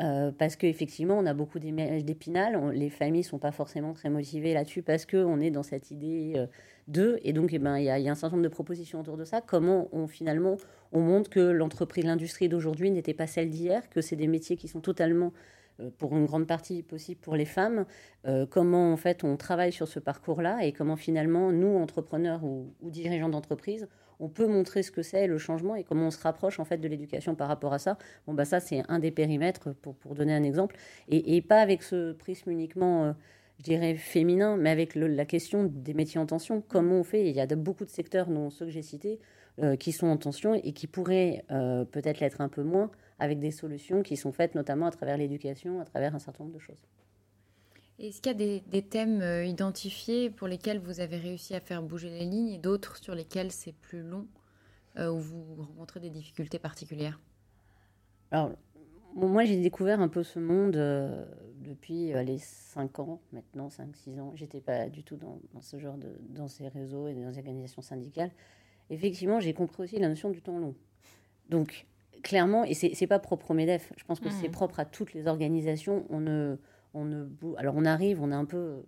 [0.00, 2.70] Euh, parce qu'effectivement, on a beaucoup d'épinal.
[2.72, 6.34] Les familles ne sont pas forcément très motivées là-dessus parce qu'on est dans cette idée
[6.36, 6.46] euh,
[6.86, 7.18] d'eux.
[7.24, 9.40] Et donc, eh ben, il y, a un certain nombre de propositions autour de ça.
[9.40, 10.56] Comment on, finalement,
[10.92, 14.68] on montre que l'entreprise, l'industrie d'aujourd'hui n'était pas celle d'hier, que c'est des métiers qui
[14.68, 15.32] sont totalement,
[15.80, 17.84] euh, pour une grande partie possible pour les femmes.
[18.50, 23.30] comment, en fait, on travaille sur ce parcours-là et comment, finalement, nous, entrepreneurs ou dirigeants
[23.30, 23.88] d'entreprise,
[24.20, 26.78] on peut montrer ce que c'est le changement et comment on se rapproche en fait
[26.78, 27.98] de l'éducation par rapport à ça.
[28.26, 30.76] Bon bah ça c'est un des périmètres pour, donner un exemple
[31.08, 33.12] et, pas avec ce prisme uniquement euh,
[33.58, 36.62] je dirais féminin, mais avec la question des métiers en tension.
[36.68, 37.28] Comment on fait?
[37.28, 39.18] Il y a beaucoup de secteurs, dont ceux que j'ai cités,
[39.58, 43.40] euh, qui sont en tension et qui pourraient euh, peut-être l'être un peu moins avec
[43.40, 46.60] des solutions qui sont faites notamment à travers l'éducation, à travers un certain nombre de
[46.60, 46.86] choses.
[47.98, 51.82] Est-ce qu'il y a des, thèmes euh, identifiés pour lesquels vous avez réussi à faire
[51.82, 54.28] bouger les lignes et d'autres sur lesquels c'est plus long,
[54.98, 57.18] euh, où vous rencontrez des difficultés particulières?
[58.30, 58.52] Alors,
[59.16, 61.24] moi j'ai découvert un peu ce monde euh,
[61.56, 64.32] depuis les 5 ans, maintenant 5-6 ans.
[64.36, 67.82] J'étais pas du tout dans, ce genre de dans ces réseaux et dans les organisations
[67.82, 68.30] syndicales.
[68.90, 70.76] Effectivement, j'ai compris aussi la notion du temps long.
[71.48, 71.86] Donc,
[72.22, 74.52] clairement, et c'est pas propre au MEDEF, je pense que c'est mmh.
[74.52, 76.58] propre à toutes les organisations, on ne
[76.98, 78.82] on alors on arrive, on a un peu,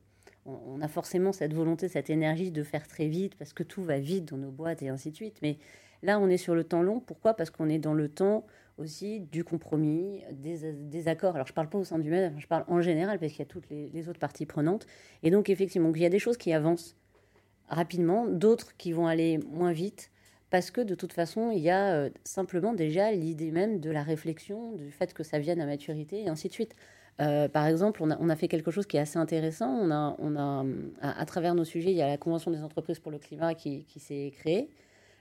[0.46, 3.98] on, a forcément cette volonté, cette énergie de faire très vite parce que tout va
[3.98, 5.38] vite dans nos boîtes et ainsi de suite.
[5.42, 5.58] Mais
[6.02, 7.00] là, on est sur le temps long.
[7.00, 7.34] Pourquoi?
[7.34, 8.44] Parce qu'on est dans le temps
[8.78, 11.34] aussi du compromis, des, accords.
[11.34, 13.42] Alors je parle pas au sein du MED, je parle en général parce qu'il y
[13.42, 14.86] a toutes les, autres parties prenantes.
[15.22, 16.96] Et donc effectivement, il y a des choses qui avancent
[17.68, 20.10] rapidement, d'autres qui vont aller moins vite
[20.48, 24.02] parce que de toute façon, il y a euh, simplement déjà l'idée même de la
[24.02, 26.74] réflexion, du fait que ça vienne à maturité et ainsi de suite.
[27.20, 29.68] Euh, par exemple, on a, fait quelque chose qui est assez intéressant.
[29.68, 30.64] On a,
[31.02, 33.84] à, travers nos sujets, il y a la Convention des entreprises pour le climat qui,
[33.98, 34.70] s'est créée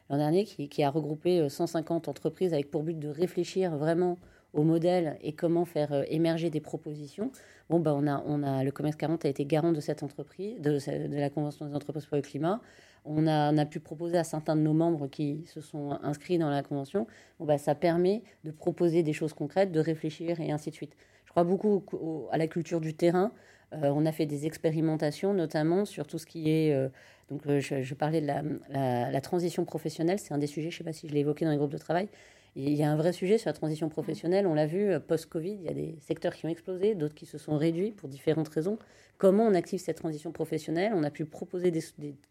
[0.09, 4.17] l'an dernier, qui, a regroupé 150 euh, entreprises avec pour but de réfléchir vraiment
[4.53, 7.31] au modèle et comment faire euh, émerger des propositions.
[7.69, 8.07] Bon, bah, on
[8.43, 10.79] a, le Commerce 40 a été garant de cette entreprise, de,
[11.15, 12.61] la Convention des entreprises pour le climat.
[13.05, 16.37] On a, on a, pu proposer à certains de nos membres qui se sont inscrits
[16.37, 17.07] dans la convention.
[17.39, 20.95] Bon, bah, ça permet de proposer des choses concrètes, de réfléchir et ainsi de suite.
[21.29, 21.83] Je crois beaucoup
[22.31, 23.31] à la culture du terrain.
[23.73, 26.73] Euh, on a fait des expérimentations, notamment sur tout ce qui est.
[26.73, 26.89] Euh,
[27.29, 30.17] donc, euh, je, parlais de la, transition professionnelle.
[30.17, 31.71] C'est un des sujets, je ne sais pas si je l'ai évoqué dans les groupes
[31.71, 32.09] de travail.
[32.55, 34.47] il y a un vrai sujet sur la transition professionnelle.
[34.47, 37.37] On l'a vu post-Covid, il y a des secteurs qui ont explosé, d'autres qui se
[37.37, 38.79] sont réduits pour différentes raisons.
[39.19, 40.93] Comment on active cette transition professionnelle?
[40.95, 41.71] On a pu proposer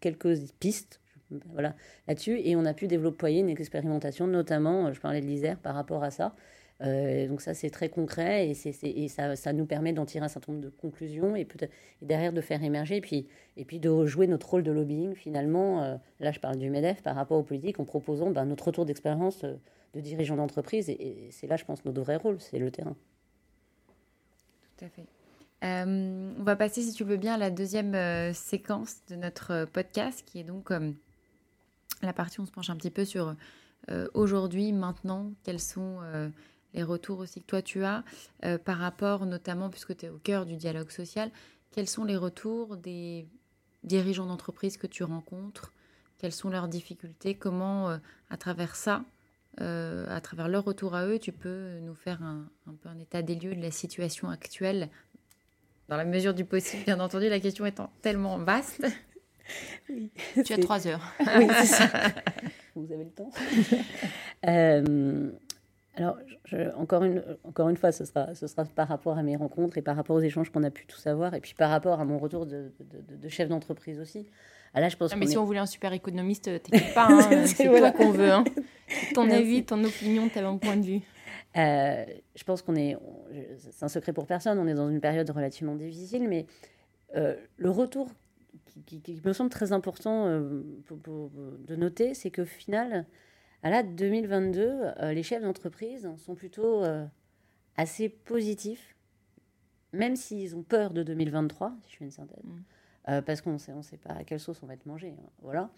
[0.01, 0.99] quelques pistes
[1.53, 1.75] voilà,
[2.07, 6.03] là-dessus et on a pu développer une expérimentation, notamment, je parlais de l'ISER par rapport
[6.03, 6.35] à ça.
[6.81, 10.23] Euh, donc ça, c'est très concret et, c'est, et ça, ça, nous permet d'en tirer
[10.23, 13.79] un certain nombre de conclusions et, peut-être, derrière de faire émerger et puis, et puis
[13.79, 15.83] de jouer notre rôle de lobbying finalement.
[15.83, 18.85] Euh, là, je parle du MEDEF par rapport aux politiques en proposant ben, notre retour
[18.85, 19.55] d'expérience euh,
[19.93, 22.95] de dirigeants d'entreprise et, c'est là, je pense, notre vrai rôle, c'est le terrain.
[24.77, 25.05] Tout à fait.
[25.61, 30.39] on va passer, si tu veux bien, à la deuxième séquence de notre podcast, qui
[30.39, 30.71] est donc
[32.01, 33.35] la partie où on se penche un petit peu sur
[34.13, 35.97] aujourd'hui, maintenant, quels sont
[36.73, 38.03] les retours aussi que toi tu as
[38.45, 41.31] euh, par rapport notamment, puisque tu es au cœur du dialogue social,
[41.71, 43.27] quels sont les retours des
[43.83, 45.73] dirigeants d'entreprise que tu rencontres?
[46.17, 47.35] Quelles sont leurs difficultés?
[47.35, 47.97] Comment,
[48.29, 49.05] à travers ça,
[49.57, 53.21] à travers leur retour à eux, tu peux nous faire un, un, peu un état
[53.21, 54.89] des lieux de la situation actuelle?
[55.89, 58.85] Dans la mesure du possible, bien entendu, la question étant tellement vaste.
[59.89, 60.11] Oui,
[60.45, 61.01] tu as trois heures.
[61.37, 61.89] oui, c'est ça.
[62.75, 63.31] Vous avez le temps.
[65.99, 69.23] euh, alors, je, encore, une, encore une fois, ce sera, ce sera par rapport à
[69.23, 71.69] mes rencontres et par rapport aux échanges qu'on a pu tout savoir, et puis par
[71.69, 74.27] rapport à mon retour de, de, de chef d'entreprise aussi.
[74.73, 77.21] Ah, là, je pense ah, mais si on voulait un super économiste, t'inquiète pas, hein,
[77.45, 77.91] c'est voilà.
[77.91, 78.31] toi qu'on veut.
[78.31, 78.43] Hein.
[79.13, 79.41] Ton Merci.
[79.41, 81.01] avis, ton opinion, ton point de vue.
[81.57, 82.97] Euh, je pense qu'on est,
[83.57, 86.45] c'est un secret pour personne, on est dans une période relativement difficile, mais
[87.15, 88.09] euh, le retour
[88.85, 93.05] qui, qui, me semble très important euh, pour, pour, de noter, c'est que final,
[93.61, 97.05] à la 2022, euh, les chefs d'entreprise sont plutôt euh,
[97.75, 98.95] assez positifs,
[99.91, 102.63] même s'ils ont peur de 2023, si je fais une synthèse, mm.
[103.07, 105.15] Euh, parce qu'on sait, ne sait pas à quelle sauce on va être mangé.
[105.17, 105.71] Hein, voilà.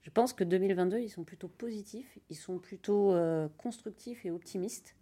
[0.00, 3.14] Je pense que 2022, ils sont plutôt positifs, ils sont plutôt
[3.56, 4.96] constructifs et optimistes.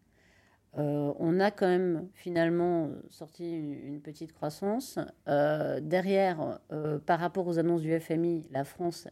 [0.74, 4.98] on a quand même finalement sorti une, une petite croissance.
[5.26, 6.60] derrière,
[7.06, 9.08] par rapport aux annonces du FMI, la France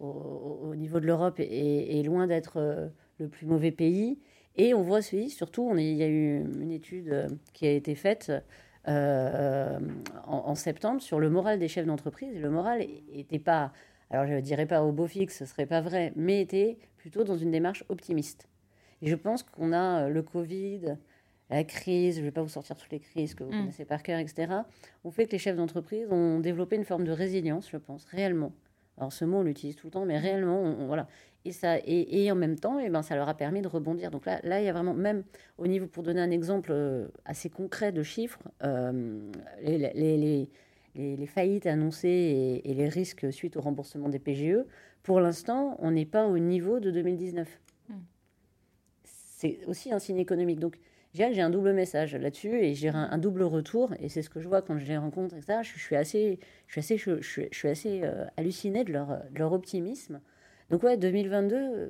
[0.00, 4.18] au, niveau de l'Europe est, loin d'être euh, le plus mauvais pays.
[4.56, 7.66] Et on voit aussi, surtout, on est, il y a eu une étude euh, qui
[7.66, 8.32] a été faite
[8.88, 9.78] euh,
[10.24, 12.34] en, septembre sur le moral des chefs d'entreprise.
[12.34, 13.72] Et le moral n'était pas,
[14.10, 17.24] alors je ne dirais pas au beau fixe, ce serait pas vrai, mais était plutôt
[17.24, 18.48] dans une démarche optimiste.
[19.02, 20.96] Et je pense qu'on a le Covid,
[21.50, 23.60] la crise, je ne vais pas vous sortir toutes les crises que vous mm.
[23.60, 24.52] connaissez par cœur, etc.,
[25.04, 28.52] ont fait que les chefs d'entreprise ont développé une forme de résilience, je pense, réellement.
[28.98, 31.08] Alors ce mot, on l'utilise tout le temps, mais réellement, on, voilà.
[31.44, 33.68] Et, ça, et, et, en même temps, et eh ben, ça leur a permis de
[33.68, 34.10] rebondir.
[34.10, 35.22] Donc là, là, il y a vraiment, même
[35.56, 39.30] au niveau, pour donner un exemple euh, assez concret de chiffres, euh,
[39.62, 40.48] les, les,
[40.94, 44.64] les, les, faillites annoncées et, les risques suite au remboursement des PGE,
[45.04, 47.60] pour l'instant, on n'est pas au niveau de 2019.
[47.88, 47.94] Hmm.
[49.04, 50.58] C'est aussi un signe économique.
[50.58, 50.76] Donc,
[51.14, 53.92] j'ai un double message là-dessus et j'ai un, double retour.
[54.00, 55.60] Et c'est ce que je vois quand je les rencontre, etc.
[55.62, 58.92] Je, je suis assez, je suis assez, je, je, je suis assez euh, hallucinée de
[58.92, 60.20] leur, leur optimisme.
[60.70, 61.88] Donc, ouais, 2022, euh,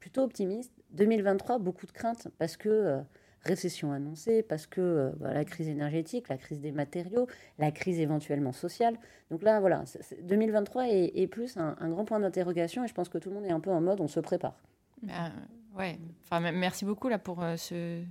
[0.00, 0.72] plutôt optimiste.
[0.92, 3.00] 2023, beaucoup de craintes parce que euh,
[3.42, 7.26] récession annoncée, parce que la crise énergétique, la crise des matériaux,
[7.58, 8.96] la crise éventuellement sociale.
[9.30, 9.84] Donc là, voilà,
[10.22, 13.44] 2023 est, plus un, un, grand point d'interrogation et je pense que tout le monde
[13.44, 14.56] est un peu en mode on se prépare.
[15.02, 15.30] Bah,
[15.76, 18.02] ouais, enfin, merci beaucoup là pour ce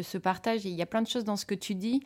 [0.00, 0.64] ce partage.
[0.64, 2.02] Il y a plein de choses dans ce que tu dis.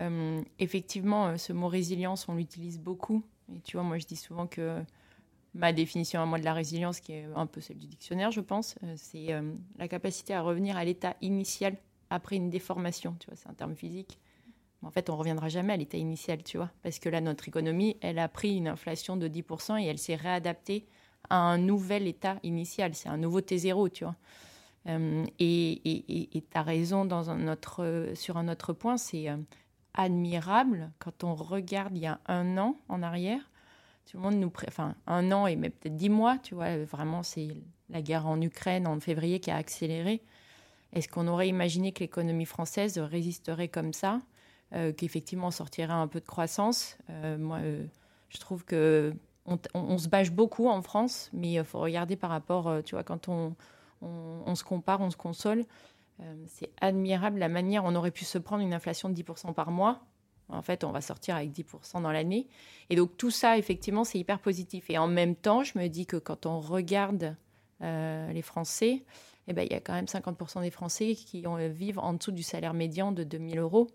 [0.00, 3.22] Euh, effectivement, euh, ce mot résilience, on l'utilise beaucoup.
[3.54, 4.82] Et tu vois, moi, je dis souvent que
[5.54, 8.40] ma définition à moi de la résilience, qui est un peu celle du dictionnaire, je
[8.40, 9.28] pense, euh, c'est
[9.78, 11.76] la capacité à revenir à l'état initial
[12.10, 13.16] après une déformation.
[13.18, 14.18] Tu vois, c'est un terme physique.
[14.82, 17.98] En fait, on reviendra jamais à l'état initial, tu vois, parce que là, notre économie,
[18.00, 20.86] elle a pris une inflation de 10% et elle s'est réadaptée
[21.28, 22.94] à un nouvel état initial.
[22.94, 24.16] C'est un nouveau T0, tu vois.
[24.88, 27.08] Euh, et tu as raison
[28.14, 29.36] sur un autre point, c'est euh,
[29.94, 33.40] admirable quand on regarde il y a un an en arrière.
[34.10, 34.52] Tout le monde nous.
[34.66, 37.48] Enfin, un an et peut-être dix mois, tu vois, vraiment, c'est
[37.90, 40.22] la guerre en Ukraine en février qui a accéléré.
[40.92, 44.20] Est-ce qu'on aurait imaginé que l'économie française résisterait comme ça
[44.72, 46.98] euh, Qu'effectivement, sortirait un peu de croissance?
[47.38, 47.60] Moi,
[48.30, 49.14] je trouve que
[49.74, 53.28] on, se bâche beaucoup en France, mais il faut regarder par rapport, tu vois, quand
[53.28, 53.54] on
[54.02, 55.64] on, se compare, on se console.
[56.20, 59.70] Euh, c'est admirable la manière, on aurait pu se prendre une inflation de 10% par
[59.70, 60.00] mois.
[60.48, 62.48] En fait, on va sortir avec 10% dans l'année.
[62.88, 64.90] Et donc tout ça, effectivement, c'est hyper positif.
[64.90, 67.36] Et en même temps, je me dis que quand on regarde
[67.82, 69.04] euh, les Français,
[69.46, 72.32] eh ben, il y a quand même 50% des Français qui ont, vivent en dessous
[72.32, 73.86] du salaire médian de 2000 euros.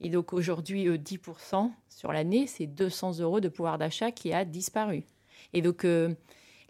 [0.00, 5.04] Et donc aujourd'hui, 10% sur l'année, c'est 200 euros de pouvoir d'achat qui a disparu.
[5.52, 6.14] Et donc, euh,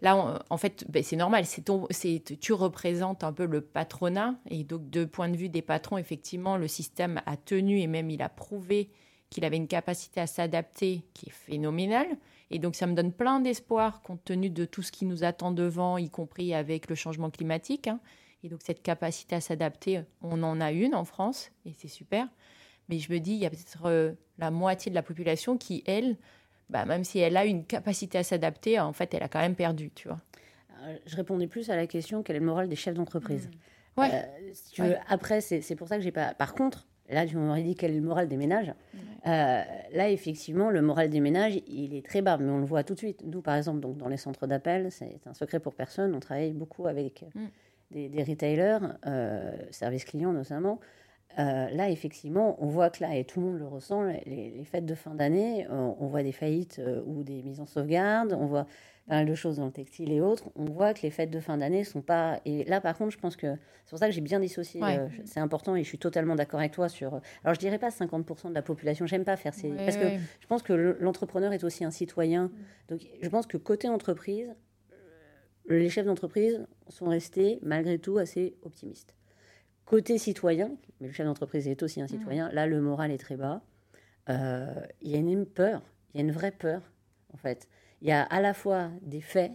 [0.01, 1.45] Là, en fait, ben, c'est normal.
[1.45, 4.35] C'est tu représentes un peu le patronat.
[4.49, 8.09] Et donc, de point de vue des patrons, effectivement, le système a tenu et même
[8.09, 8.91] il a prouvé
[9.29, 12.07] qu'il avait une capacité à s'adapter qui est phénoménale.
[12.49, 15.51] Et donc, ça me donne plein d'espoir compte tenu de tout ce qui nous attend
[15.51, 17.87] devant, y compris avec le changement climatique.
[17.87, 17.99] Hein.
[18.43, 22.27] Et donc, cette capacité à s'adapter, on en a une en France et c'est super.
[22.87, 25.83] Mais je me dis, il y a peut-être euh, la moitié de la population qui,
[25.85, 26.17] elle,
[26.69, 29.55] bah, même si elle a une capacité à s'adapter, en fait, elle a quand même
[29.55, 30.19] perdu, tu vois.
[30.83, 33.47] Euh, je répondais plus à la question quel est le moral des chefs d'entreprise.
[33.47, 34.01] Mmh.
[34.01, 34.09] Ouais.
[34.13, 36.33] Euh, si tu veux, Après, c'est pour ça que j'ai pas.
[36.33, 38.73] Par contre, là, tu m'aurais dit quel est le moral des ménages.
[39.25, 42.83] Euh, là, effectivement, le moral des ménages, il est très bas, mais on le voit
[42.83, 43.23] tout de suite.
[43.25, 46.13] Nous, par exemple, donc, dans les centres d'appel, c'est un secret pour personne.
[46.13, 47.45] On travaille beaucoup avec mmh.
[47.91, 48.79] des, des, retailers,
[49.71, 50.79] services clients notamment.
[51.35, 54.95] Là, effectivement, on voit que là, et tout le monde le ressent, les, fêtes de
[54.95, 58.65] fin d'année, on, voit des faillites ou des mises en sauvegarde, on voit
[59.07, 61.39] pas mal de choses dans le textile et autres, on voit que les fêtes de
[61.39, 62.41] fin d'année sont pas.
[62.45, 64.81] Et là, par contre, je pense que c'est pour ça que j'ai bien dissocié.
[64.83, 67.21] Euh, c'est important et je suis totalement d'accord avec toi sur.
[67.43, 69.07] Alors, je dirais pas 50% de la population.
[69.07, 69.69] J'aime pas faire ces.
[69.69, 70.09] parce que
[70.39, 72.45] je pense que l'entrepreneur est aussi un citoyen.
[72.45, 72.51] Mm.
[72.89, 74.53] Donc, je pense que côté entreprise,
[74.91, 79.15] euh, les chefs d'entreprise sont restés malgré tout assez optimistes.
[79.87, 82.09] Côté citoyen, mais le chef d'entreprise est aussi un mm.
[82.09, 83.61] citoyen, là, le moral est très bas.
[84.27, 85.81] Euh, il y a une peur,
[86.13, 86.81] il y a une vraie peur,
[87.33, 87.69] en fait.
[88.01, 89.53] Il y a à la fois des faits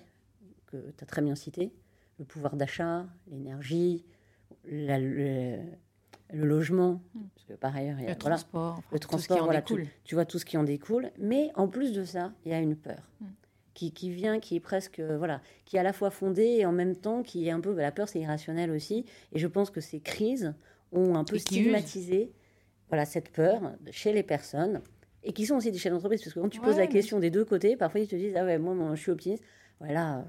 [0.66, 1.70] que tu as très bien cités,
[2.18, 4.06] le pouvoir d'achat, l'énergie,
[4.64, 5.60] le,
[6.32, 7.20] logement, mm.
[7.34, 10.24] parce que par ailleurs, il y a le transport, le transport, voilà, tu, tu, vois
[10.24, 11.10] tout ce qui en découle.
[11.18, 13.06] Mais en plus de ça, il y a une peur.
[13.20, 13.26] Mm.
[13.74, 16.72] Qui, qui, vient, qui est presque, voilà, qui est à la fois fondée et en
[16.72, 19.06] même temps qui est un peu, bah, la peur c'est irrationnel aussi.
[19.32, 20.52] Et je pense que ces crises
[20.92, 22.32] ont un peu stigmatisé,
[22.88, 24.82] voilà, cette peur chez les personnes
[25.24, 26.20] et qui sont aussi des chefs d'entreprise.
[26.22, 28.44] Parce que quand tu poses la question des deux côtés, parfois ils te disent Ah
[28.44, 29.44] ouais, moi, moi je suis optimiste.
[29.80, 30.24] Voilà,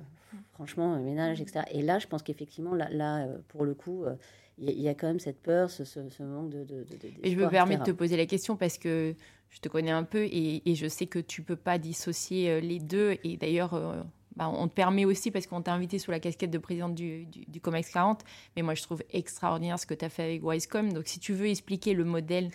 [0.53, 1.65] franchement, ménage, etc.
[1.71, 4.15] Et là, je pense qu'effectivement, là, là, euh, pour le coup, euh,
[4.57, 6.85] il y, a quand même cette peur, ce, ce, manque de, de,
[7.23, 9.15] Et je me permets de te poser la question parce que
[9.53, 12.79] je te connais un peu et, je sais que tu peux pas dissocier euh, les
[12.79, 13.17] deux.
[13.23, 16.57] Et d'ailleurs, bah, on te permet aussi parce qu'on t'a invité sous la casquette de
[16.57, 18.23] présidente du, du, du, COMEX 40.
[18.55, 20.91] Mais moi, je trouve extraordinaire ce que tu as fait avec Wisecom.
[20.91, 22.51] Donc, si tu veux expliquer le modèle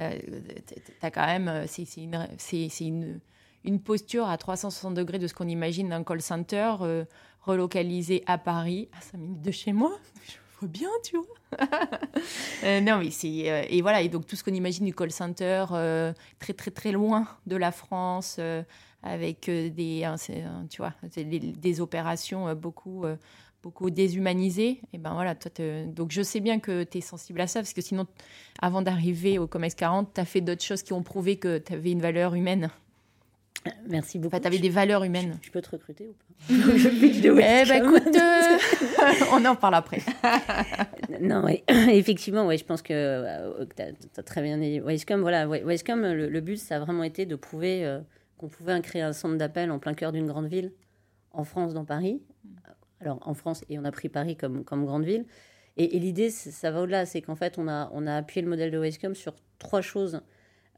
[0.00, 0.18] euh,
[1.02, 2.28] as quand même, euh, c'est une,
[2.80, 3.20] une,
[3.64, 7.04] une, posture à 360 degrés de ce qu'on imagine d'un call center euh,
[7.42, 9.92] relocalisé à Paris, à 5 minutes de chez moi.
[10.26, 10.32] Je
[10.66, 11.60] bien, tu vois.
[12.80, 13.66] non, mais c'est.
[13.68, 15.66] et voilà, et donc tout ce qu'on imagine du call center,
[16.38, 18.40] très, très, très loin de la France,
[19.02, 20.08] avec des,
[20.70, 23.04] tu vois, des, opérations beaucoup
[23.62, 24.80] beaucoup déshumanisé.
[24.92, 25.50] Et ben voilà, toi,
[25.86, 28.06] donc je sais bien que tu es sensible à ça, parce que sinon,
[28.60, 31.72] avant d'arriver au Comex 40, tu as fait d'autres choses qui ont prouvé que tu
[31.72, 32.70] avais une valeur humaine.
[33.88, 34.34] Merci beaucoup.
[34.34, 35.38] Enfin, tu avais des valeurs humaines.
[35.42, 40.00] Je, peux te recruter ou pas Eh ben écoute, euh, on en parle après.
[41.20, 41.62] non, oui.
[41.68, 44.80] effectivement, ouais, je pense que euh, tu as, très bien dit.
[44.80, 48.00] Wisecom, voilà, Wisecom, le, le, but, ça a vraiment été de prouver euh,
[48.36, 50.72] qu'on pouvait créer un centre d'appel en plein cœur d'une grande ville,
[51.30, 52.20] en France, dans Paris,
[53.00, 55.24] alors en France, et on a pris Paris comme, comme grande ville.
[55.76, 58.70] Et, l'idée, ça va au-delà, c'est qu'en fait, on a, on a appuyé le modèle
[58.70, 60.20] de Westcom sur trois choses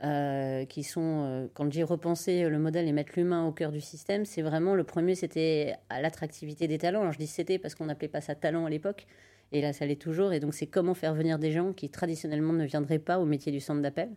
[0.03, 3.81] euh, qui sont, euh, quand j'ai repensé le modèle et mettre l'humain au cœur du
[3.81, 7.03] système, c'est vraiment le premier, c'était l'attractivité des talents.
[7.03, 9.07] Alors je dis c'était parce qu'on n'appelait pas ça talent à l'époque,
[9.53, 10.33] et là ça l'est toujours.
[10.33, 13.53] Et donc c'est comment faire venir des gens qui traditionnellement ne viendraient pas au métier
[13.53, 14.11] du centre d'appel,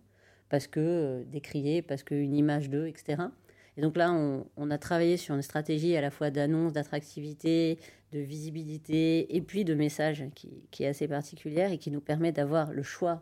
[0.50, 3.24] parce que euh, décriés, parce qu'une image d'eux, etc.
[3.78, 7.78] Et donc là, on, a travaillé sur une stratégie à la fois d'annonce, d'attractivité,
[8.12, 12.74] de visibilité et puis de message qui, est assez particulière et qui nous permet d'avoir
[12.74, 13.22] le choix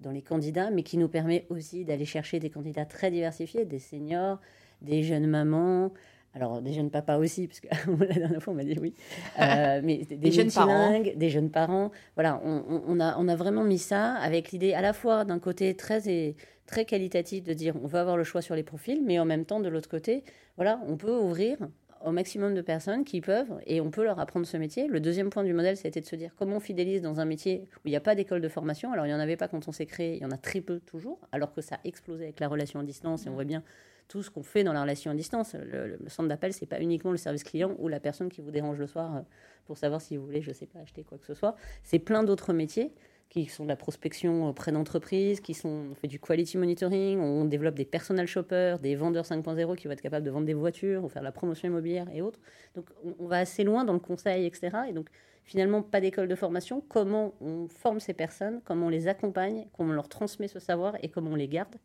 [0.00, 3.78] dans les candidats, mais qui nous permet aussi d'aller chercher des candidats très diversifiés, des
[3.78, 4.40] seniors,
[4.80, 5.92] des jeunes mamans,
[6.34, 7.68] alors des jeunes papas aussi, parce que
[8.08, 8.94] la dernière fois on m'a dit oui,
[9.40, 11.90] euh, mais des, jeunes parents, des jeunes parents.
[12.14, 15.74] Voilà, on, a, on a vraiment mis ça avec l'idée à la fois d'un côté
[15.74, 19.18] très et très qualitatif de dire on va avoir le choix sur les profils, mais
[19.18, 20.22] en même temps, de l'autre côté,
[20.56, 21.58] voilà, on peut ouvrir
[22.04, 24.86] au maximum de personnes qui peuvent et on peut leur apprendre ce métier.
[24.88, 27.64] Le deuxième point du modèle, c'était de se dire comment on fidélise dans un métier
[27.78, 28.92] où il n'y a pas d'école de formation.
[28.92, 30.60] Alors, il n'y en avait pas quand on s'est créé, il y en a très
[30.60, 33.44] peu toujours, alors que ça a explosé avec la relation à distance et on voit
[33.44, 33.62] bien
[34.08, 35.54] tout ce qu'on fait dans la relation à distance.
[35.54, 38.78] Le, centre d'appel, c'est pas uniquement le service client ou la personne qui vous dérange
[38.78, 39.20] le soir euh,
[39.66, 41.56] pour savoir si vous voulez, je sais pas, acheter quoi que ce soit.
[41.82, 42.92] C'est plein d'autres métiers
[43.28, 47.44] qui sont de la prospection auprès d'entreprises, qui sont on fait du quality monitoring, on
[47.44, 51.04] développe des personal shoppers, des vendeurs 5.0 qui vont être capables de vendre des voitures
[51.04, 52.40] ou faire de la promotion immobilière et autres.
[52.74, 52.86] Donc
[53.18, 54.70] on, va assez loin dans le conseil, etc.
[54.88, 55.08] Et donc
[55.44, 56.82] finalement pas d'école de formation.
[56.88, 60.96] Comment on forme ces personnes, comment on les accompagne, comment on leur transmet ce savoir
[61.02, 61.76] et comment on les garde.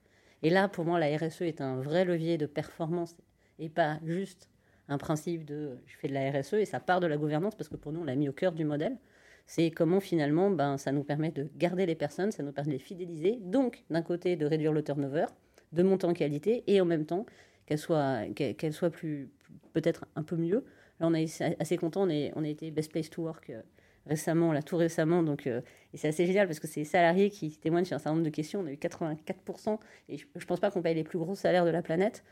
[0.43, 3.15] Et là, pour moi, la RSE est un vrai levier de performance
[3.60, 4.49] et pas juste
[4.89, 7.69] un principe de je fais de la RSE et ça part de la gouvernance parce
[7.69, 8.97] que pour nous, on l'a mis au cœur du modèle
[9.45, 12.73] c'est comment finalement ben, ça nous permet de garder les personnes, ça nous permet de
[12.73, 15.25] les fidéliser, donc d'un côté de réduire le turnover,
[15.71, 17.25] de monter en qualité et en même temps
[17.65, 19.29] qu'elle soit, qu'elle soit plus,
[19.73, 20.65] peut-être un peu mieux.
[20.99, 23.62] Là, on est assez content, on, est, on a été Best Place to Work euh,
[24.06, 25.62] récemment, là, tout récemment, donc, euh,
[25.93, 28.25] et c'est assez génial parce que c'est les salariés qui témoignent sur un certain nombre
[28.25, 29.79] de questions, on a eu 84%,
[30.10, 32.23] et je ne pense pas qu'on paye les plus gros salaires de la planète,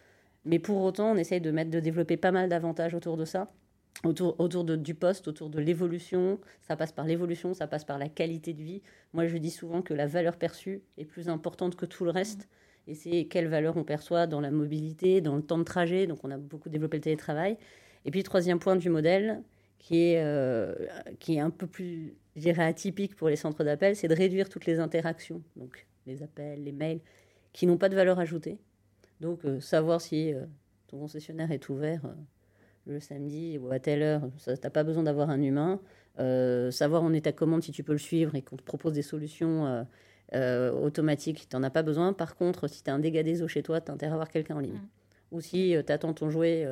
[0.45, 3.51] mais pour autant, on essaye de, mettre, de développer pas mal d'avantages autour de ça
[4.03, 6.39] autour, autour de, du poste, autour de l'évolution.
[6.61, 8.81] Ça passe par l'évolution, ça passe par la qualité de vie.
[9.13, 12.47] Moi, je dis souvent que la valeur perçue est plus importante que tout le reste.
[12.87, 16.07] Et c'est quelle valeur on perçoit dans la mobilité, dans le temps de trajet.
[16.07, 17.57] Donc, on a beaucoup développé le télétravail.
[18.05, 19.43] Et puis, troisième point du modèle,
[19.77, 20.73] qui est, euh,
[21.19, 24.49] qui est un peu plus je dirais, atypique pour les centres d'appel, c'est de réduire
[24.49, 27.01] toutes les interactions, donc les appels, les mails,
[27.53, 28.57] qui n'ont pas de valeur ajoutée.
[29.19, 30.45] Donc, euh, savoir si euh,
[30.87, 32.01] ton concessionnaire est ouvert
[32.87, 35.79] le samedi ou à telle heure, tu n'as pas besoin d'avoir un humain.
[36.71, 39.85] savoir en état commande si tu peux le suivre et qu'on te propose des solutions
[40.33, 42.13] automatiques, tu n'en as pas besoin.
[42.13, 44.15] Par contre, si tu as un dégât des eaux chez toi, tu as intérêt à
[44.15, 44.73] avoir quelqu'un en ligne.
[44.73, 44.89] Mmh.
[45.33, 46.67] Ou si tu attends ton jouet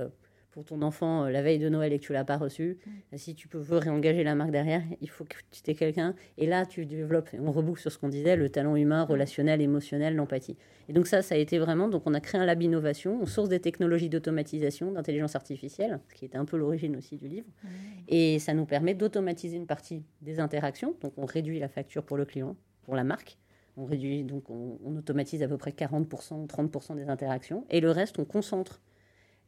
[0.52, 3.18] pour ton enfant euh, la veille de Noël et que tu l'as pas reçu, mm.
[3.18, 6.16] si tu peux, veux réengager la marque derrière, il faut que tu aies quelqu'un.
[6.38, 9.10] Et là, tu développes, on reboucle sur ce qu'on disait, le talent humain, mm.
[9.10, 10.58] relationnel, émotionnel, l'empathie.
[10.88, 13.26] Et donc ça, ça a été vraiment, donc on a créé un lab innovation, on
[13.26, 17.48] source des technologies d'automatisation, d'intelligence artificielle, ce qui était un peu l'origine aussi du livre.
[17.64, 17.68] Mm.
[18.08, 22.18] Et ça nous permet d'automatiser une partie des interactions, donc on réduit la facture pour
[22.18, 23.38] le client, pour la marque.
[23.78, 27.66] On réduit, donc on, on automatise à peu près 40%, 30% des interactions.
[27.70, 28.82] Et le reste, on concentre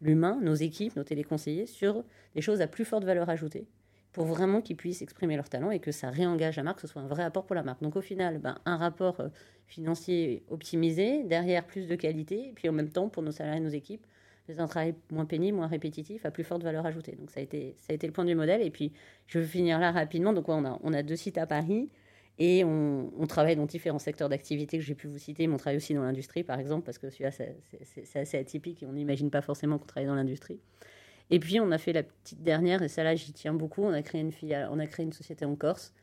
[0.01, 2.03] l'humain, nos équipes, nos téléconseillers, sur
[2.35, 3.67] des choses à plus forte valeur ajoutée
[4.13, 6.91] pour vraiment qu'ils puissent exprimer leur talent et que ça réengage la marque, que ce
[6.91, 7.81] soit un vrai apport pour la marque.
[7.81, 9.29] Donc au final, ben, un rapport euh,
[9.67, 13.63] financier optimisé, derrière plus de qualité, et puis en même temps, pour nos salariés et
[13.63, 14.05] nos équipes,
[14.57, 17.13] un travail moins pénible, moins répétitif, à plus forte valeur ajoutée.
[17.13, 18.61] Donc ça a été, ça a été le point du modèle.
[18.61, 18.91] Et puis
[19.27, 20.33] je vais finir là rapidement.
[20.33, 21.89] Donc on, a, on a deux sites à Paris.
[22.39, 25.77] Et on, travaille dans différents secteurs d'activité que j'ai pu vous citer, mais on travaille
[25.77, 29.41] aussi dans l'industrie, par exemple, parce que celui-là, c'est assez atypique et on n'imagine pas
[29.41, 30.59] forcément qu'on travaille dans l'industrie.
[31.29, 33.83] Et puis, on a fait la petite dernière, et celle-là, j'y tiens beaucoup.
[33.83, 35.93] On a créé une, filiale, on a créé une société en Corse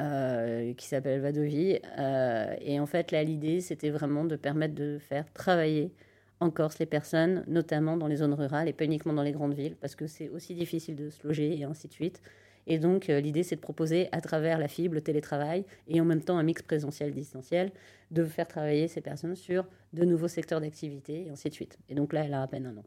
[0.00, 1.80] euh, qui s'appelle Vadovi.
[1.98, 5.92] Euh, et en fait, là, l'idée, c'était vraiment de permettre de faire travailler
[6.38, 9.54] en Corse les personnes, notamment dans les zones rurales et pas uniquement dans les grandes
[9.54, 12.20] villes, parce que c'est aussi difficile de se loger et ainsi de suite.
[12.68, 16.04] Et donc, euh, l'idée, c'est de proposer à travers la fibre, le télétravail et en
[16.04, 17.72] même temps un mix présentiel-distanciel,
[18.10, 21.78] de faire travailler ces personnes sur de nouveaux secteurs d'activité et ainsi de suite.
[21.88, 22.84] Et donc là, elle a à peine un an.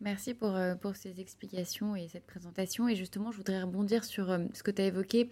[0.00, 2.88] Merci pour, euh, pour ces explications et cette présentation.
[2.88, 5.28] Et justement, je voudrais rebondir sur euh, ce que tu as évoqué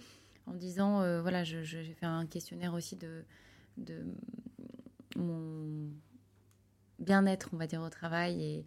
[0.46, 3.22] en disant, voilà, j'ai fait un questionnaire aussi de,
[3.76, 4.02] de
[5.14, 5.90] mon
[6.98, 8.64] bien-être, on va dire, au travail et,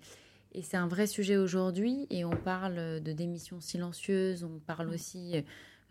[0.54, 2.08] et c'est un vrai sujet aujourd'hui.
[2.10, 4.94] Et on parle de démissions silencieuses, on parle mm.
[4.94, 5.44] aussi,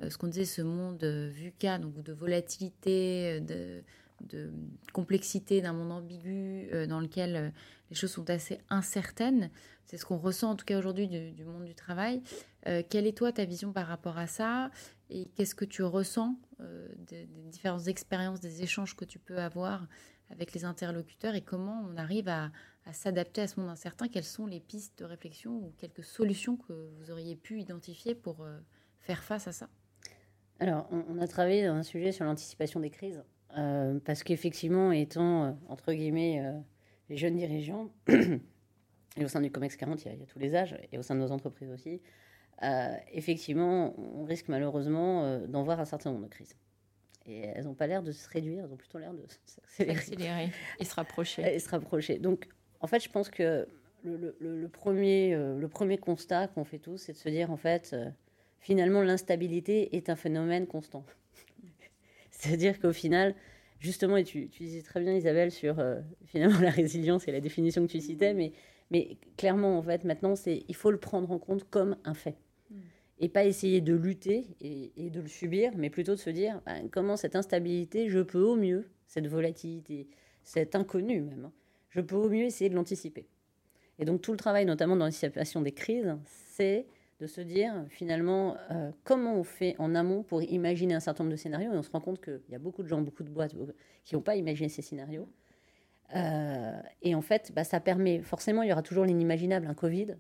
[0.02, 3.82] euh, ce qu'on disait, ce monde euh, VUCA, donc de volatilité, de,
[4.22, 4.50] de
[4.92, 7.52] complexité d'un monde ambigu euh, dans lequel
[7.90, 9.50] les choses sont assez incertaines.
[9.86, 12.22] C'est ce qu'on ressent en tout cas aujourd'hui du, monde du travail.
[12.64, 14.70] quelle est toi ta vision par rapport à ça
[15.08, 16.36] Et qu'est-ce que tu ressens
[17.08, 19.88] des, des différentes expériences, des échanges que tu peux avoir
[20.30, 22.50] avec les interlocuteurs et comment on arrive à,
[22.92, 26.72] s'adapter à ce monde incertain Quelles sont les pistes de réflexion ou quelques solutions que
[26.72, 28.58] vous auriez pu identifier pour euh,
[29.00, 29.68] faire face à ça?
[30.58, 33.22] Alors, on, a travaillé dans un sujet sur l'anticipation des crises,
[33.56, 36.42] euh, parce qu'effectivement, étant, euh, entre guillemets,
[37.08, 40.76] les jeunes dirigeants, et au sein du COMEX 40, il y, a, tous les âges,
[40.92, 42.02] et au sein de nos entreprises aussi,
[43.12, 46.54] effectivement, on risque malheureusement d'en voir un certain nombre de crises.
[47.26, 49.24] Et elles n'ont pas l'air de se réduire, elles ont plutôt l'air de
[49.64, 50.50] s'accélérer.
[50.78, 51.54] et se rapprocher.
[51.54, 52.18] Et se rapprocher.
[52.18, 52.48] Donc,
[52.80, 53.66] en fait, je pense que
[54.02, 57.56] le, le, premier, euh, le premier constat qu'on fait tous, c'est de se dire, en
[57.56, 58.08] fait, euh,
[58.58, 61.04] finalement, l'instabilité est un phénomène constant.
[62.30, 63.34] C'est-à-dire qu'au final,
[63.78, 67.40] justement, et tu, tu, disais très bien, Isabelle, sur euh, finalement la résilience et la
[67.40, 68.52] définition que tu citais, mais,
[68.90, 72.36] mais clairement, en fait, maintenant, c'est il faut le prendre en compte comme un fait
[73.20, 76.88] et pas essayer de lutter et, de le subir, mais plutôt de se dire ben,
[76.90, 80.08] comment cette instabilité, je peux au mieux, cette volatilité,
[80.42, 81.52] cet inconnu même, hein,
[81.90, 83.26] je peux au mieux essayer de l'anticiper.
[83.98, 86.86] Et donc tout le travail, notamment dans l'anticipation des crises, c'est
[87.20, 91.32] de se dire finalement euh, comment on fait en amont pour imaginer un certain nombre
[91.32, 91.72] de scénarios.
[91.72, 93.54] Et on se rend compte qu'il y a beaucoup de gens, beaucoup de boîtes
[94.04, 95.28] qui n'ont pas imaginé ces scénarios.
[96.16, 100.16] Euh, et en fait, bah, ça permet, forcément, il y aura toujours l'inimaginable, un Covid.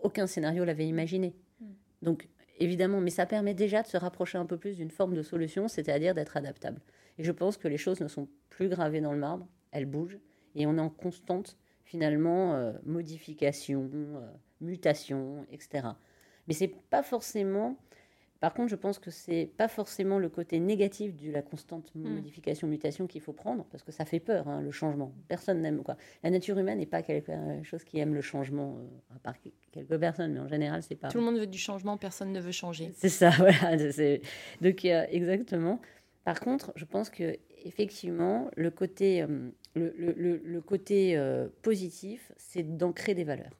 [0.00, 1.34] Aucun scénario l'avait imaginé.
[1.60, 1.72] Hmm.
[2.02, 5.22] Donc évidemment, mais ça permet déjà de se rapprocher un peu plus d'une forme de
[5.22, 6.80] solution, c'est-à-dire d'être adaptable.
[7.18, 10.18] Et je pense que les choses ne sont plus gravées dans le marbre, elles bougent,
[10.54, 14.20] et on est en constante, finalement, euh, modification, euh,
[14.60, 15.88] mutation, etc.
[16.48, 17.76] Mais c'est pas forcément
[18.44, 22.16] par contre, je pense que c'est pas forcément le côté négatif de la constante hmm.
[22.16, 25.14] modification, mutation qu'il faut prendre, parce que ça fait peur, hein, le changement.
[25.28, 25.96] Personne n'aime quoi.
[26.22, 27.32] La nature humaine n'est pas quelque
[27.62, 29.32] chose qui aime le changement, euh, à part
[29.72, 31.08] quelques personnes, mais en général, c'est pas.
[31.08, 32.92] Tout le monde veut du changement, personne ne veut changer.
[32.94, 33.78] C'est ça, voilà.
[34.60, 35.80] Donc, exactement.
[36.24, 43.14] Par contre, je pense que effectivement, le côté, euh, le, côté euh, positif, c'est d'ancrer
[43.14, 43.58] des valeurs.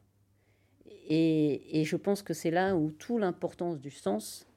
[1.07, 4.47] Et, et, je pense que c'est là où toute l'importance du sens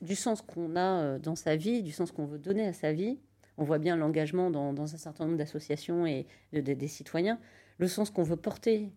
[0.00, 2.92] du sens qu'on a euh, dans sa vie, du sens qu'on veut donner à sa
[2.92, 3.18] vie.
[3.58, 7.38] On voit bien l'engagement dans, un certain nombre d'associations et des citoyens,
[7.78, 8.92] le sens qu'on veut porter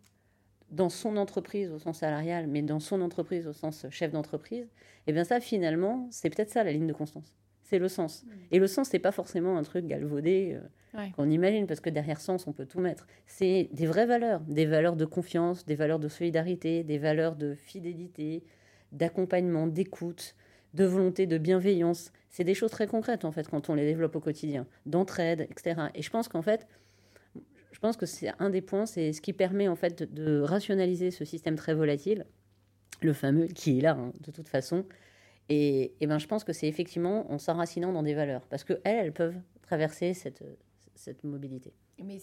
[0.69, 4.69] dans son entreprise au sens salarial, mais dans son entreprise au sens chef d'entreprise, et
[5.07, 7.38] eh bien ça, finalement, c'est peut-être ça la ligne de constance.
[7.69, 8.25] C'est le sens.
[8.49, 10.57] Et le sens, c'est pas forcément un truc galvaudé
[10.95, 13.05] euh, qu'on imagine, parce que derrière sens, on peut tout mettre.
[13.27, 17.53] C'est des vraies valeurs, des valeurs de confiance, des valeurs de solidarité, des valeurs de
[17.53, 18.43] fidélité,
[18.91, 20.35] d'accompagnement, d'écoute,
[20.73, 22.11] de volonté, de bienveillance.
[22.31, 25.79] C'est des choses très concrètes, en fait, quand on les développe au quotidien, d'entraide, etc.
[25.93, 26.65] Et je pense qu'en fait,
[27.71, 31.11] je pense que c'est un des points, c'est ce qui permet en fait de, rationaliser
[31.11, 32.25] ce système très volatile,
[33.03, 34.85] le fameux qui est là hein, de toute façon.
[35.49, 39.13] Et, ben, je pense que c'est effectivement en s'enracinant dans des valeurs, parce qu'elles, elles
[39.13, 40.43] peuvent traverser cette,
[40.95, 41.73] cette mobilité.
[42.01, 42.17] Mais,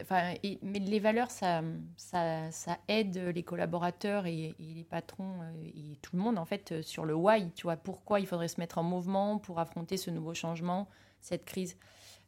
[0.00, 1.62] enfin, mais les valeurs, ça,
[1.96, 6.80] ça, ça, aide les collaborateurs et, les patrons euh, et tout le monde, en fait,
[6.82, 7.50] sur le why.
[7.54, 10.88] Tu vois, pourquoi il faudrait se mettre en mouvement pour affronter ce nouveau changement,
[11.20, 11.76] cette crise.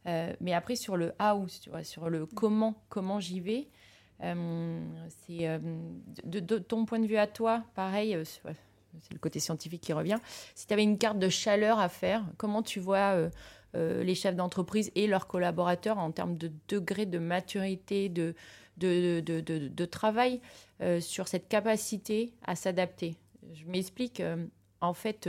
[0.07, 3.69] Euh, mais après, sur le how, tu vois, sur le comment, comment j'y vais,
[4.23, 5.59] euh, c'est euh,
[6.25, 8.17] de, ton point de vue à toi, pareil,
[9.07, 10.19] c'est le côté scientifique qui revient.
[10.55, 13.17] Si tu avais une carte de chaleur à faire, comment tu vois
[13.75, 18.35] les chefs d'entreprise et leurs collaborateurs en termes de degré de maturité, de,
[18.77, 20.41] de, de, de travail
[21.01, 23.17] sur cette capacité à s'adapter?
[23.53, 24.23] Je m'explique.
[24.81, 25.27] en fait,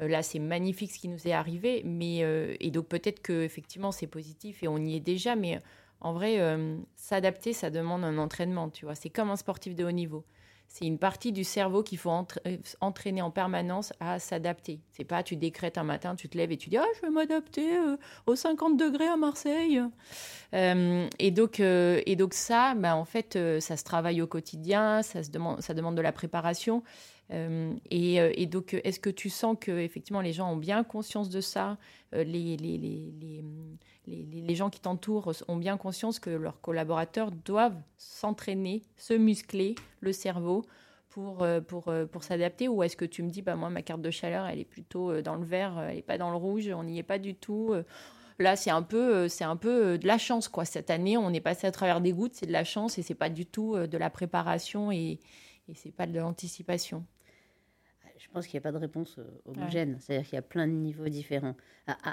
[0.00, 3.42] euh, là, c'est magnifique ce qui nous est arrivé, mais euh, et donc peut-être que
[3.42, 5.60] effectivement c'est positif et on y est déjà, mais
[6.00, 8.94] en vrai, euh, s'adapter, ça demande un entraînement, tu vois.
[8.94, 10.24] C'est comme un sportif de haut niveau.
[10.74, 12.10] C'est une partie du cerveau qu'il faut
[12.80, 14.80] entraîner en permanence à s'adapter.
[14.90, 17.10] C'est pas tu décrètes un matin, tu te lèves et tu dis ah je vais
[17.10, 17.78] m'adapter
[18.26, 19.80] aux 50 degrés à Marseille.
[20.52, 25.94] et donc et donc ça, bah, en fait, ça se travaille au quotidien, ça demande
[25.94, 26.82] de la préparation.
[27.30, 31.30] Euh, euh, et, donc, est-ce que tu sens que effectivement les gens ont bien conscience
[31.30, 31.78] de ça
[32.14, 33.42] euh, les, les, les,
[34.06, 40.12] les, gens qui t'entourent ont bien conscience que leurs collaborateurs doivent s'entraîner, se muscler le
[40.12, 40.64] cerveau
[41.08, 42.68] pour, pour, pour s'adapter?
[42.68, 45.22] Ou est-ce que tu me dis, bah, moi, ma carte de chaleur, elle est plutôt
[45.22, 47.74] dans le vert, elle n'est pas dans le rouge, on n'y est pas du tout
[48.40, 50.64] Là, c'est un peu, c'est un peu de la chance, quoi.
[50.64, 53.14] Cette année, on est passé à travers des gouttes, c'est de la chance et c'est
[53.14, 55.20] pas du tout de la préparation et,
[55.68, 57.06] et c'est pas de l'anticipation
[58.24, 59.96] je pense qu'il n'y a pas de réponse euh, homogène.
[60.00, 61.54] C'est-à-dire qu'il y a plein de niveaux différents.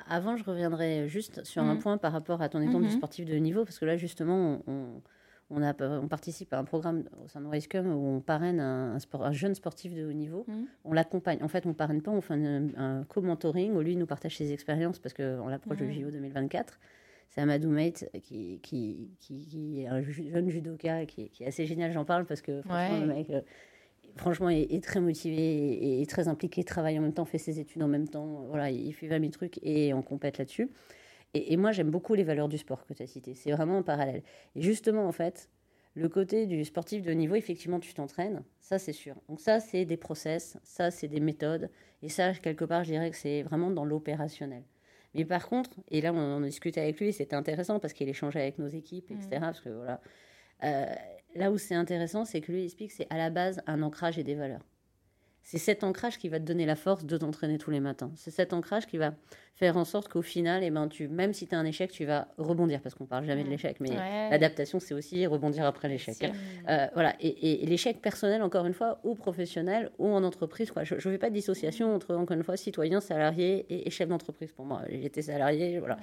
[0.10, 1.80] avant, je reviendrai juste sur un mhm.
[1.80, 2.98] point par rapport à ton exemple du mhm.
[2.98, 5.02] sportif de haut niveau, parce que là, justement, on,
[5.50, 9.00] on, a, on participe à un programme au sein de Wisecom où on parraine un,
[9.00, 10.44] sport, un, jeune sportif de haut niveau.
[10.50, 10.66] Mhm.
[10.84, 11.40] On l'accompagne.
[11.42, 14.52] En fait, on ne parraine pas, on fait un, co-mentoring où lui nous partage ses
[14.52, 16.78] expériences parce qu'on l'approche de JO 2024
[17.30, 21.94] c'est Amadou Mate qui, qui, qui, est un jeune judoka qui, qui est assez génial.
[21.94, 23.40] J'en parle parce que franchement, le mec, euh,
[24.16, 27.88] franchement, est, très motivé et, très impliqué, travaille en même temps, fait ses études en
[27.88, 28.46] même temps.
[28.50, 30.70] Voilà, il fait 20 000 trucs et on compète là-dessus.
[31.34, 33.36] Et, moi, j'aime beaucoup les valeurs du sport que tu as citées.
[33.36, 34.24] C'est vraiment en parallèle.
[34.56, 35.50] Et justement, en fait,
[35.94, 39.16] le côté du sportif de niveau, effectivement, tu t'entraînes, ça c'est sûr.
[39.28, 41.70] Donc ça, c'est des process, ça c'est des méthodes.
[42.02, 44.64] Et ça, quelque part, je dirais que c'est vraiment dans l'opérationnel.
[45.14, 48.42] Mais par contre, et là on en discutait avec lui, c'était intéressant parce qu'il échangeait
[48.42, 49.28] avec nos équipes, etc.
[49.32, 49.40] Mmh.
[49.42, 50.02] Parce que voilà,
[50.64, 50.86] euh,
[51.36, 54.18] là où c'est intéressant, c'est que lui explique que c'est à la base un ancrage
[54.18, 54.66] et des valeurs.
[55.44, 58.12] C'est cet ancrage qui va te donner la force de t'entraîner tous les matins.
[58.16, 59.16] C'est cet ancrage qui va
[59.56, 62.06] faire en sorte qu'au final, eh ben, tu, même si tu as un échec, tu
[62.06, 62.80] vas rebondir.
[62.82, 63.90] Parce qu'on parle jamais de l'échec, mais
[64.30, 66.24] l'adaptation, c'est aussi rebondir après l'échec.
[66.24, 66.32] Hein.
[66.70, 67.16] Euh, voilà.
[67.20, 70.72] Et, l'échec personnel, encore une fois, ou professionnel, ou en entreprise.
[70.72, 70.84] Quoi.
[70.84, 74.52] Je ne fais pas de dissociation entre, encore une fois, citoyen, salarié et, chef d'entreprise.
[74.52, 75.80] Pour moi, j'étais salarié.
[75.80, 75.98] Voilà.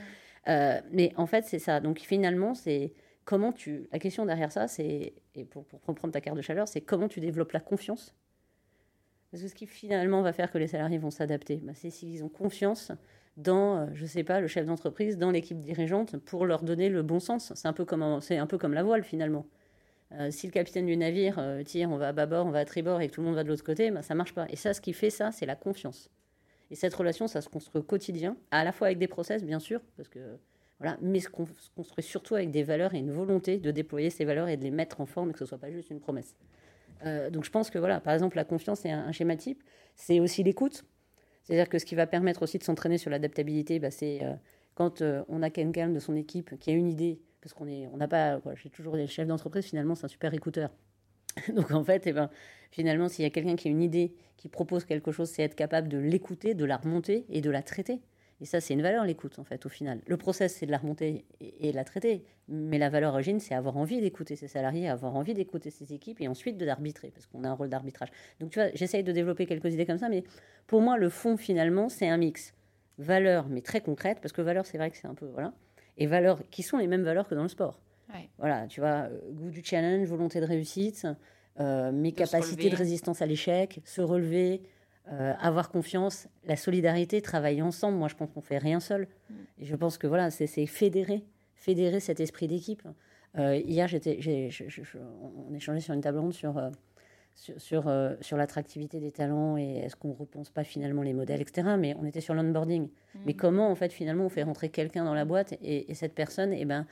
[0.48, 1.80] Euh, mais en fait, c'est ça.
[1.80, 2.92] Donc finalement, c'est
[3.28, 3.86] comment tu.
[3.92, 7.08] La question derrière ça, c'est, et pour, pour reprendre ta carte de chaleur, c'est comment
[7.08, 8.14] tu développes la confiance?
[9.30, 12.24] Parce que ce qui finalement va faire que les salariés vont s'adapter, bah, c'est s'ils
[12.24, 12.90] ont confiance
[13.36, 17.02] dans, euh, je sais pas, le chef d'entreprise, dans l'équipe dirigeante, pour leur donner le
[17.02, 17.52] bon sens.
[17.54, 19.44] C'est un peu comme, un peu comme la voile finalement.
[20.12, 22.64] Euh, si le capitaine du navire euh, tire, on va à bâbord, on va à
[22.64, 24.46] tribord et que tout le monde va de l'autre côté, bah, ça marche pas.
[24.48, 26.08] Et ça, ce qui fait ça, c'est la confiance.
[26.70, 29.58] Et cette relation, ça se construit au quotidien, à la fois avec des process, bien
[29.58, 30.38] sûr, parce que
[30.80, 34.48] voilà, mais se, construit surtout avec des valeurs et une volonté de déployer ces valeurs
[34.48, 36.36] et de les mettre en forme que ce ne soit pas juste une promesse.
[37.04, 39.62] Euh, donc je pense que voilà, par exemple, la confiance est un, schéma type.
[39.96, 40.84] C'est aussi l'écoute.
[41.42, 44.34] C'est-à-dire que ce qui va permettre aussi de s'entraîner sur l'adaptabilité, bah, c'est euh,
[44.74, 47.88] quand euh, on a quelqu'un de son équipe qui a une idée, parce qu'on est,
[47.92, 50.70] on n'a pas, j'ai toujours des chefs d'entreprise, finalement, c'est un super écouteur.
[51.54, 52.30] Donc en fait, eh ben,
[52.70, 55.54] finalement, s'il y a quelqu'un qui a une idée, qui propose quelque chose, c'est être
[55.54, 58.00] capable de l'écouter, de la remonter et de la traiter.
[58.40, 60.00] Et ça, c'est une valeur, l'écoute, en fait, au final.
[60.06, 62.24] Le process, c'est de la remonter et, de la traiter.
[62.46, 66.20] Mais la valeur origine, c'est avoir envie d'écouter ses salariés, avoir envie d'écouter ses équipes
[66.20, 68.10] et ensuite de l'arbitrer, parce qu'on a un rôle d'arbitrage.
[68.38, 70.22] Donc, tu vois, j'essaye de développer quelques idées comme ça, mais
[70.66, 72.54] pour moi, le fond, finalement, c'est un mix.
[72.98, 75.26] Valeurs, mais très concrètes, parce que valeurs, c'est vrai que c'est un peu.
[75.26, 75.52] Voilà.
[75.96, 77.80] Et valeurs qui sont les mêmes valeurs que dans le sport.
[78.38, 81.06] Voilà, tu vois, goût du challenge, volonté de réussite,
[81.58, 84.62] mes capacités de résistance à l'échec, se relever,
[85.10, 87.98] avoir confiance, la solidarité, travailler ensemble.
[87.98, 89.08] Moi, je pense qu'on fait rien seul.
[89.30, 89.34] Mm.
[89.60, 92.82] Et je pense que voilà, c'est fédérer, fédérer cet esprit d'équipe.
[93.36, 94.18] hier, j'étais,
[95.48, 96.60] on échangeait sur une table ronde sur
[97.56, 101.40] sur, euh, sur, l'attractivité des talents et est-ce qu'on ne repense pas finalement les modèles,
[101.40, 101.76] etc.
[101.78, 102.84] Mais on était sur l'onboarding.
[102.84, 103.18] Mmh.
[103.26, 106.52] Mais comment, en fait, finalement, on fait rentrer quelqu'un dans la boîte et, cette personne,
[106.52, 106.86] eh ben,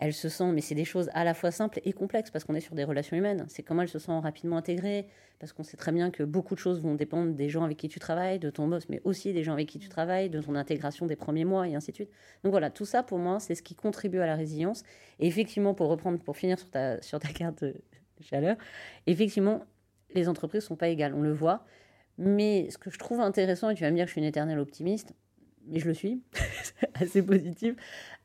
[0.00, 2.54] elle se sent, mais c'est des choses à la fois simples et complexes parce qu'on
[2.54, 3.44] est sur des relations humaines.
[3.48, 5.06] C'est comment elle se sent rapidement intégrée,
[5.38, 7.88] parce qu'on sait très bien que beaucoup de choses vont dépendre des gens avec qui
[7.88, 10.54] tu travailles, de ton boss, mais aussi des gens avec qui tu travailles, de ton
[10.54, 12.10] intégration des premiers mois et ainsi de suite.
[12.44, 14.84] Donc voilà, tout ça pour moi, c'est ce qui contribue à la résilience.
[15.18, 17.74] Et effectivement, pour reprendre, pour finir sur ta, sur ta carte de
[18.22, 18.56] chaleur,
[19.06, 19.62] effectivement,
[20.14, 21.64] les entreprises sont pas égales, on le voit.
[22.16, 24.26] Mais ce que je trouve intéressant, et tu vas me dire que je suis une
[24.26, 25.14] éternelle optimiste,
[25.66, 26.22] mais je le suis,
[26.94, 27.76] assez positive.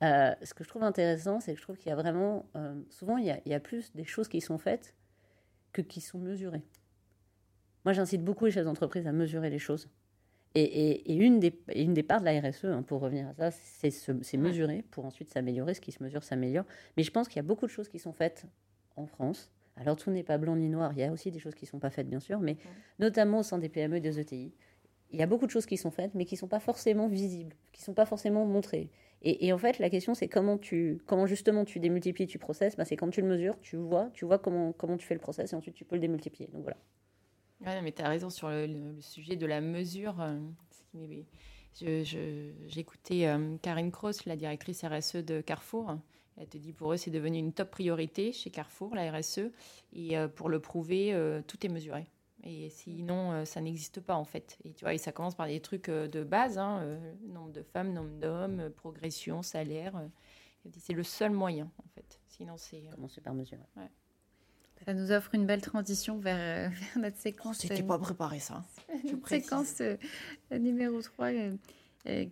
[0.03, 2.79] Euh, ce que je trouve intéressant, c'est que je trouve qu'il y a vraiment, euh,
[2.89, 4.95] souvent, il y a, plus des choses qui sont faites
[5.71, 6.63] que qui sont mesurées.
[7.83, 9.89] Moi, j'incite beaucoup les chefs d'entreprise à mesurer les choses.
[10.57, 14.37] Et, une, des, une des parts de la RSE, hein, pour revenir à ça, c'est
[14.37, 15.73] mesurer pour ensuite s'améliorer.
[15.73, 16.65] Ce qui se mesure s'améliore.
[16.95, 18.45] Mais je pense qu'il y a beaucoup de choses qui sont faites
[18.95, 21.55] en France alors tout n'est pas blanc ni noir, il y a aussi des choses
[21.55, 22.57] qui ne sont pas faites bien sûr, mais
[22.99, 24.53] notamment au sein des PME et des ETI.
[25.11, 27.07] Il y a beaucoup de choses qui sont faites, mais qui ne sont pas forcément
[27.07, 28.89] visibles, qui ne sont pas forcément montrées.
[29.27, 32.75] Et, en fait, la question, c'est comment, tu, comment justement tu démultiplies, tu processes.
[32.75, 35.19] Bah, c'est quand tu le mesures, tu vois, tu vois comment, comment tu fais le
[35.19, 36.47] process et ensuite tu peux le démultiplier.
[36.53, 37.81] Donc voilà.
[37.81, 40.21] Mais tu as raison sur le, sujet de la mesure.
[40.21, 40.37] Euh,
[42.67, 45.97] J'écoutais euh, Karine Cross, la directrice RSE de Carrefour,
[46.37, 49.51] elle te dit pour eux, c'est devenu une top priorité chez Carrefour, la RSE.
[49.93, 52.07] Et euh, pour le prouver, euh, tout est mesuré.
[52.45, 54.57] Et sinon, euh, ça n'existe pas en fait.
[54.63, 57.91] Et tu vois, et ça commence par des trucs de base, hein, nombre de femmes,
[57.91, 59.99] nombre d'hommes, progression, salaire.
[60.77, 62.19] c'est le seul moyen en fait.
[62.27, 62.83] Sinon, c'est.
[62.93, 63.61] Commencer par mesurer.
[64.85, 67.59] Ça nous offre une belle transition vers, notre séquence.
[67.59, 68.63] C'était pas préparé ça.
[69.27, 69.81] séquence
[70.51, 71.31] numéro 3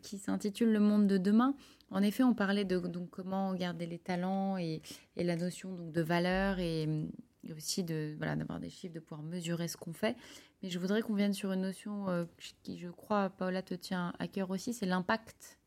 [0.03, 1.55] qui s'intitule Le monde de demain.
[1.93, 4.82] En effet, on parlait de donc, comment garder les talents et,
[5.16, 6.88] la notion donc, de valeur et,
[7.52, 10.16] aussi de voilà d'avoir des chiffres, de pouvoir mesurer ce qu'on fait.
[10.62, 12.26] Mais je voudrais qu'on vienne sur une notion euh,
[12.64, 15.60] qui, je crois, Paola te tient à cœur aussi, c'est l'impact.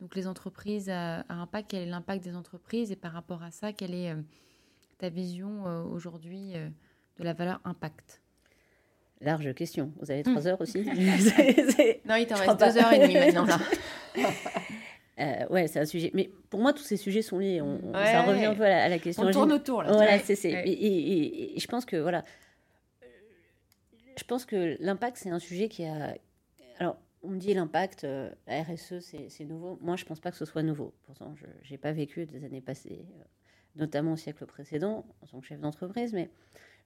[0.00, 2.90] Donc les entreprises à, impact, quel est l'impact des entreprises?
[2.90, 4.22] Et par rapport à ça, quelle est euh,
[4.96, 8.22] ta vision euh, aujourd'hui de la valeur impact?
[9.20, 9.92] Large question.
[10.00, 10.46] Vous avez trois hmm.
[10.46, 10.78] heures aussi?
[12.06, 13.58] Non, il t'en reste deux heures et demie maintenant là.
[15.20, 16.10] Euh, ouais, c'est un sujet.
[16.14, 17.60] Mais pour moi, tous ces sujets sont liés.
[17.60, 19.24] On, ça revient un peu à la, question.
[19.24, 19.82] On tourne autour.
[19.82, 20.38] Là, voilà, c'est.
[20.44, 22.24] Et, je pense que voilà,
[24.16, 26.14] je pense que l'impact c'est un sujet qui a.
[26.78, 29.78] Alors, on me dit l'impact, euh, la RSE, c'est nouveau.
[29.82, 30.94] Moi, je pense pas que ce soit nouveau.
[31.02, 33.22] Pourtant, je n'ai pas vécu des années passées, euh,
[33.76, 36.30] notamment au siècle précédent, en tant que chef d'entreprise, mais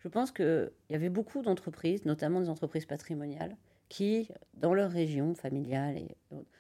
[0.01, 3.57] je pense qu'il y avait beaucoup d'entreprises, notamment des entreprises patrimoniales,
[3.89, 6.51] qui, dans leur région familiale et autres,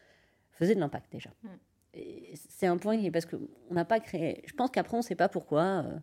[0.54, 1.30] faisait de l'impact déjà.
[1.42, 1.48] Mm.
[2.34, 4.42] C'est un point parce qu'on n'a pas créé.
[4.46, 5.62] Je pense qu'après, on ne sait pas pourquoi.
[5.62, 5.98] Euh,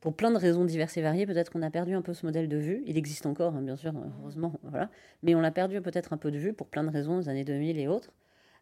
[0.00, 2.48] pour plein de raisons diverses et variées, peut-être qu'on a perdu un peu ce modèle
[2.48, 2.82] de vue.
[2.86, 4.12] Il existe encore, hein, bien sûr, mm.
[4.20, 4.90] heureusement, voilà.
[5.22, 7.44] Mais on l'a perdu peut-être un peu de vue pour plein de raisons, les années
[7.44, 8.12] 2000 et autres.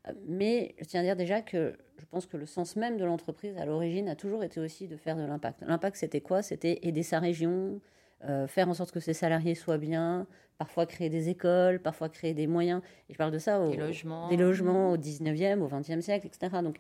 [0.09, 3.05] Euh, mais je tiens à dire déjà que je pense que le sens même de
[3.05, 5.63] l'entreprise à l'origine a toujours été aussi de faire de l'impact.
[5.67, 6.43] L'impact, c'était quoi?
[6.43, 7.81] C'était aider sa région,
[8.25, 10.27] euh, faire en sorte que ses salariés soient bien,
[10.59, 12.83] parfois créer des écoles, parfois créer des moyens.
[13.09, 16.27] Et je parle de ça au, des logements, des logements au 19e, au 20e siècle,
[16.27, 16.57] etc.
[16.63, 16.79] Donc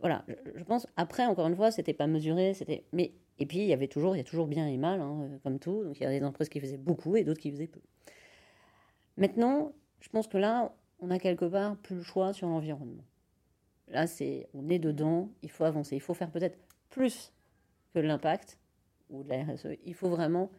[0.00, 0.24] voilà,
[0.56, 2.84] je, pense, après, encore une fois, c'était pas mesuré, c'était.
[2.92, 5.28] Mais, et puis, il y avait toujours, il y a toujours bien et mal, hein,
[5.42, 5.84] comme tout.
[5.84, 7.80] Donc il y a des entreprises qui faisaient beaucoup et d'autres qui faisaient peu.
[9.16, 13.04] Maintenant, je pense que là, on a quelque part plus le choix sur l'environnement.
[13.88, 15.96] Là, c'est, on est dedans, il faut avancer.
[15.96, 16.58] Il faut faire peut-être
[16.90, 17.32] plus
[17.92, 18.58] que l'impact
[19.10, 19.68] ou de la RSE.
[19.84, 20.50] Il faut vraiment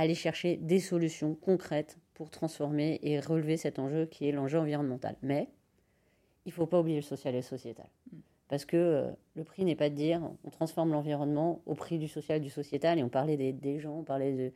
[0.00, 5.16] aller chercher des solutions concrètes pour transformer et relever cet enjeu qui est l'enjeu environnemental.
[5.22, 5.48] Mais
[6.46, 7.88] il ne faut pas oublier le social et le sociétal.
[8.12, 8.18] Mm.
[8.48, 12.08] Parce que euh, le prix n'est pas de dire on transforme l'environnement au prix du
[12.08, 14.52] social, du sociétal, et on parlait des, gens, on parlait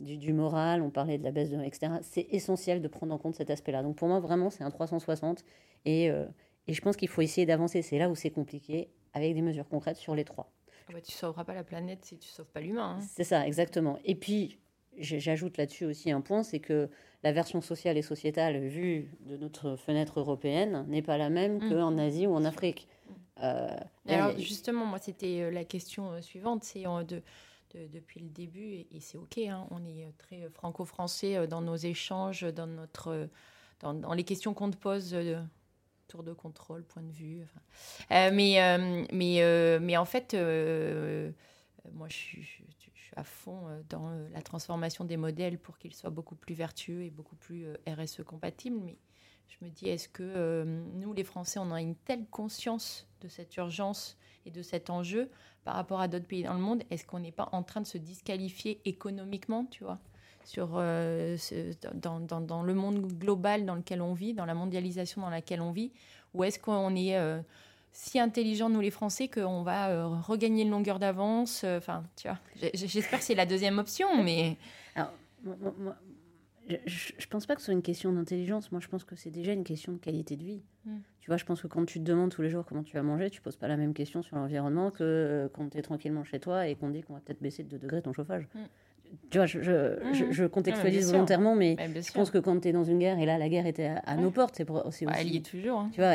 [0.00, 1.60] de, du, moral, on parlait de la baisse de...
[1.60, 1.94] etc.
[2.02, 3.82] C'est essentiel de prendre en compte cet aspect-là.
[3.82, 5.44] Donc pour moi, vraiment, c'est un 360,
[5.84, 6.26] et, euh,
[6.68, 7.82] et je pense qu'il faut essayer d'avancer.
[7.82, 10.52] C'est là où c'est compliqué, avec des mesures concrètes sur les trois.
[10.88, 12.98] Ah bah, tu ne sauveras pas la planète si tu ne sauves pas l'humain.
[12.98, 13.04] Hein.
[13.10, 13.98] C'est ça, exactement.
[14.04, 14.60] Et puis,
[14.98, 16.88] J'ajoute là-dessus aussi un point, c'est que
[17.22, 21.70] la version sociale et sociétale vue de notre fenêtre européenne n'est pas la même mmh.
[21.70, 22.88] qu'en Asie ou en Afrique.
[22.88, 23.12] Mmh.
[23.42, 23.76] Euh,
[24.08, 27.22] alors justement, moi, c'était euh, la question euh, suivante, c'est de,
[27.74, 32.66] depuis le début, et, c'est OK, hein, on est très franco-français dans nos échanges, dans,
[32.66, 33.28] notre,
[33.80, 35.16] dans, les questions qu'on te pose
[36.06, 37.46] tour de contrôle, point de vue.
[38.10, 38.58] mais,
[39.10, 40.36] mais, mais en fait
[41.94, 42.81] moi, je suis, je, je suis,
[43.16, 47.36] à fond dans la transformation des modèles pour qu'ils soient beaucoup plus vertueux et beaucoup
[47.36, 48.80] plus RSE compatibles.
[48.84, 48.98] Mais
[49.48, 53.56] je me dis, est-ce que nous, les Français, on a une telle conscience de cette
[53.56, 55.30] urgence et de cet enjeu
[55.64, 57.86] par rapport à d'autres pays dans le monde Est-ce qu'on n'est pas en train de
[57.86, 59.98] se disqualifier économiquement, tu vois
[60.44, 65.72] sur, dans, le monde global dans lequel on vit, dans la mondialisation dans laquelle on
[65.72, 65.92] vit,
[66.34, 67.16] ou est-ce qu'on est
[67.92, 71.62] si intelligents, nous les Français, qu'on va euh, regagner une longueur d'avance.
[71.64, 72.38] Euh, enfin, tu vois,
[72.74, 74.56] j'espère que c'est la deuxième option, mais.
[74.94, 75.12] Alors,
[75.44, 75.96] moi,
[76.68, 78.72] je, ne pense pas que ce soit une question d'intelligence.
[78.72, 80.62] Moi, je pense que c'est déjà une question de qualité de vie.
[80.84, 80.98] Hmm.
[81.20, 83.02] Tu vois, je pense que quand tu te demandes tous les jours comment tu vas
[83.02, 86.24] manger, tu poses pas la même question sur l'environnement que euh, quand tu es tranquillement
[86.24, 88.48] chez toi et qu'on dit qu'on va peut-être baisser de 2 degrés ton chauffage.
[88.54, 88.64] Hmm
[89.30, 90.48] tu vois, je, je, mhm.
[90.48, 93.48] contextualise volontairement, mais je pense que quand tu es dans une guerre, et là, la
[93.48, 95.06] guerre était à, nos portes, c'est aussi.
[95.14, 95.80] elle y est toujours.
[95.80, 95.90] Hein.
[95.92, 96.14] Tu vois,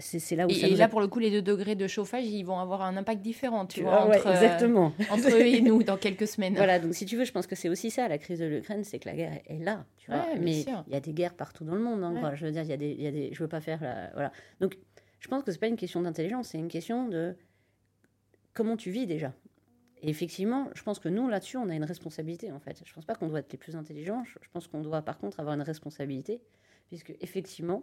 [0.00, 0.50] c'est là où.
[0.50, 3.22] Et, là, pour le coup, les deux degrés de chauffage, ils vont avoir un impact
[3.22, 6.54] différent, tu vois, entre, euh, entre eux et nous dans quelques semaines.
[6.54, 8.84] Voilà, donc si tu veux, je pense que c'est aussi ça, la crise de l'Ukraine,
[8.84, 10.24] c'est que la guerre est là, tu vois.
[10.40, 12.70] mais il y a des guerres partout dans le monde, hein, Je veux dire, il
[12.70, 13.30] y, a des, y a des.
[13.32, 14.10] Je veux pas faire la.
[14.12, 14.32] Voilà.
[14.60, 14.76] Donc,
[15.20, 17.34] je pense que c'est pas une question d'intelligence, c'est une question de
[18.54, 19.32] comment tu vis déjà.
[20.02, 22.82] Et effectivement, je pense que nous, là-dessus, on a une responsabilité, en fait.
[22.84, 24.24] Je ne pense pas qu'on doit être les plus intelligents.
[24.24, 26.40] Je pense qu'on doit, par contre, avoir une responsabilité,
[26.88, 27.82] puisque, effectivement,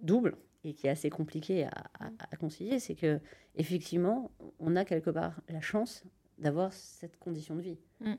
[0.00, 3.20] double, et qui est assez compliqué à, concilier, c'est que,
[3.56, 4.30] effectivement,
[4.60, 6.04] on a quelque part la chance
[6.38, 7.78] d'avoir cette condition de vie.
[8.00, 8.14] Mm.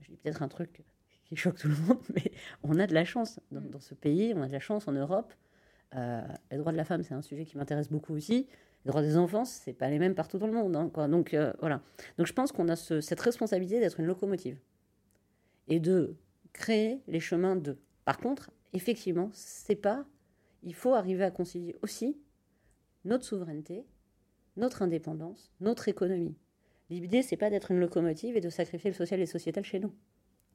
[0.00, 0.84] Je dis peut-être un truc
[1.24, 2.30] qui choque tout le monde, mais
[2.62, 5.32] on a de la chance dans, ce pays, on a de la chance en Europe.
[5.94, 6.20] Euh,
[6.50, 8.46] les droits de la femme, c'est un sujet qui m'intéresse beaucoup aussi.
[8.86, 10.76] Les droits des enfants, c'est pas les mêmes partout dans le monde.
[10.76, 11.08] Hein.
[11.08, 11.82] Donc euh, voilà.
[12.18, 14.60] Donc je pense qu'on a cette responsabilité d'être une locomotive
[15.66, 16.14] et de
[16.52, 17.78] créer les chemins de.
[18.04, 20.06] Par contre, effectivement, c'est pas.
[20.62, 22.16] Il faut arriver à concilier aussi
[23.04, 23.84] notre souveraineté,
[24.56, 26.36] notre indépendance, notre économie.
[26.88, 29.92] L'idée, c'est pas d'être une locomotive et de sacrifier le social et sociétal chez nous,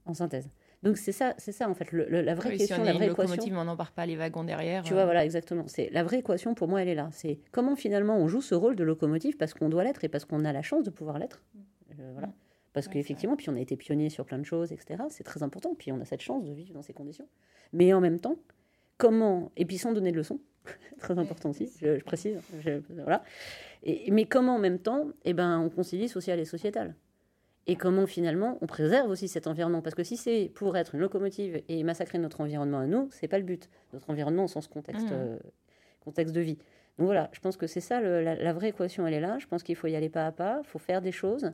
[0.05, 0.49] en synthèse.
[0.83, 3.55] Donc c'est ça, c'est ça en fait, la vraie question, si on la vraie équation.
[3.55, 4.83] on n'embarque pas les wagons derrière.
[4.83, 5.05] Tu vois, euh.
[5.05, 5.65] voilà, exactement.
[5.67, 7.09] C'est la vraie équation pour moi, elle est là.
[7.11, 10.25] C'est comment finalement on joue ce rôle de locomotive parce qu'on doit l'être et parce
[10.25, 11.43] qu'on a la chance de pouvoir l'être.
[11.99, 12.27] Euh, voilà.
[12.27, 12.33] Mm.
[12.73, 15.03] Parce qu'effectivement, puis on a été pionnier sur plein de choses, etc.
[15.09, 15.75] C'est très important.
[15.75, 17.27] Puis on a cette chance de vivre dans ces conditions.
[17.73, 18.37] Mais en même temps,
[18.97, 20.39] comment et puis sans donner de leçons,
[20.99, 22.39] très important aussi, je, précise.
[22.89, 23.23] voilà.
[23.83, 26.95] Et, mais comment en même temps, eh ben, on concilie social et sociétal
[27.67, 29.81] et comment finalement on préserve aussi cet environnement.
[29.81, 33.27] Parce que si c'est pour être une locomotive et massacrer notre environnement à nous, c'est
[33.27, 33.69] pas le but.
[33.93, 35.13] Notre environnement au sens contexte, mmh.
[35.13, 35.37] euh,
[36.01, 36.57] contexte de vie.
[36.97, 39.37] Donc voilà, je pense que c'est ça la, vraie équation, elle est là.
[39.39, 41.51] Je pense qu'il faut y aller pas à pas, il faut faire des choses.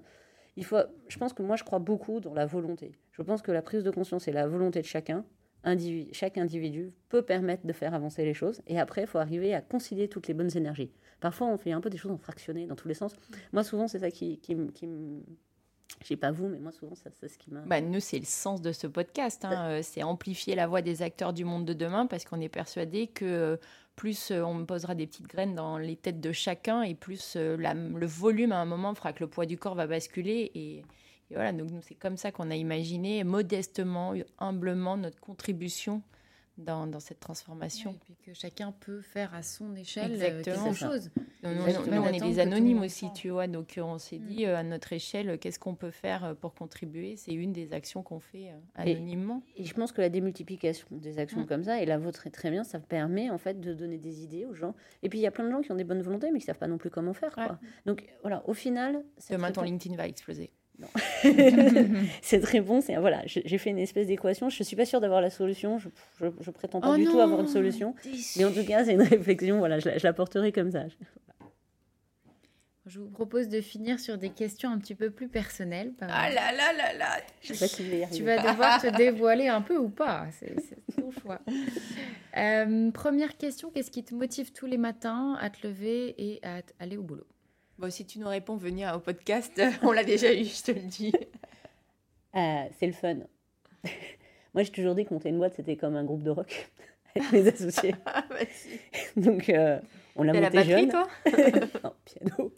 [0.55, 0.78] Il faut,
[1.08, 2.93] je pense que moi je crois beaucoup dans la volonté.
[3.12, 5.26] Je pense que la prise de conscience et la volonté de chacun.
[5.64, 8.62] Individu, chaque individu peut permettre de faire avancer les choses.
[8.68, 10.91] Et après, il faut arriver à concilier toutes les bonnes énergies.
[11.20, 13.14] Parfois, on fait un peu des choses en fractionné dans tous les sens.
[13.51, 14.88] Moi, souvent, c'est ça qui, qui, qui,
[16.01, 17.61] je sais pas vous, mais moi souvent c'est ce qui m'a.
[17.61, 19.69] Bah, nous c'est le sens de ce podcast, hein.
[19.69, 23.07] euh, c'est amplifier la voix des acteurs du monde de demain parce qu'on est persuadé
[23.07, 23.57] que euh,
[23.95, 28.05] plus euh, on posera des petites graines dans les têtes de chacun et plus le
[28.05, 31.51] volume à un moment fera que le poids du corps va basculer et, et voilà
[31.51, 36.03] donc c'est comme ça qu'on a imaginé modestement, humblement notre contribution
[36.58, 37.91] dans, dans, cette transformation.
[37.91, 41.12] et puis que chacun peut faire à son échelle euh, quelque chose.
[41.43, 43.47] Nous, on est des anonymes aussi, tu vois.
[43.47, 44.49] Donc, euh, on s'est dit, mm.
[44.49, 47.16] euh, à notre échelle, qu'est-ce qu'on peut faire pour contribuer?
[47.16, 49.43] C'est une des actions qu'on fait anonymement.
[49.55, 51.47] Et, je pense que la démultiplication des actions mm.
[51.47, 54.24] comme ça, et la vôtre est très bien, ça permet en fait de donner des
[54.24, 54.76] idées aux gens.
[55.03, 56.45] Et puis, il y a plein de gens qui ont des bonnes volontés, mais qui
[56.45, 57.34] ne savent pas non plus comment faire.
[57.34, 57.60] Quoi.
[57.86, 59.03] Donc, voilà, au final...
[59.30, 60.51] Demain, ton LinkedIn va exploser.
[62.21, 62.82] c'est très bon.
[62.82, 64.49] C'est voilà, j'ai fait une espèce d'équation.
[64.49, 65.78] Je suis pas sûre d'avoir la solution.
[65.80, 67.95] Je, je, prétends pas oh du tout avoir une solution.
[68.38, 69.57] Mais en tout cas, c'est une réflexion.
[69.59, 70.86] Voilà, je, la porterai comme ça.
[72.86, 75.93] Je vous propose de finir sur des questions un petit peu plus personnelles.
[75.99, 79.49] Ah là là là là Je sais pas si je Tu vas devoir te dévoiler
[79.49, 80.28] un peu ou pas.
[80.32, 80.55] C'est
[80.95, 81.41] ton choix.
[82.38, 86.61] Euh, première question qu'est-ce qui te motive tous les matins à te lever et à
[86.80, 87.28] aller au boulot?
[87.80, 90.80] Bon, si tu nous réponds, venir au podcast, on l'a déjà eu, je te le
[90.80, 91.13] dis.
[92.36, 93.17] Euh, c'est le fun.
[94.55, 96.71] Moi, j'ai toujours dit que monter une boîte, c'était comme un groupe de rock
[97.15, 97.93] avec mes associés.
[98.07, 98.38] Ah, bah,
[99.15, 99.80] Donc, euh,
[100.15, 100.89] on l'a monté la batterie, jeune.
[100.89, 101.07] toi
[101.84, 102.51] Non, piano.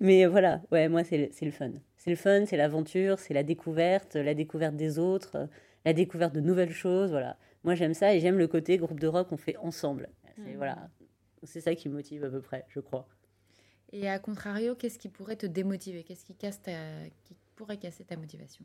[0.00, 1.72] Mais voilà, ouais, moi, c'est le, fun.
[1.98, 5.46] C'est le fun, c'est l'aventure, c'est la découverte, la découverte des autres,
[5.84, 7.10] la découverte de nouvelles choses.
[7.10, 7.36] Voilà.
[7.64, 10.08] Moi, j'aime ça et j'aime le côté groupe de rock qu'on fait ensemble.
[10.36, 10.56] C'est hmm.
[10.56, 10.88] voilà,
[11.42, 13.06] c'est ça qui me motive à peu près, je crois.
[13.92, 16.04] Et à contrario, qu'est-ce qui pourrait te démotiver?
[16.04, 16.60] Qu'est-ce qui, casse
[17.24, 18.64] qui pourrait casser ta motivation?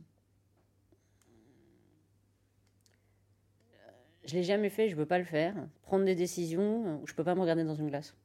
[4.26, 5.56] Je l'ai jamais fait, je veux pas le faire.
[5.82, 8.16] Prendre des décisions, je peux pas me regarder dans une glace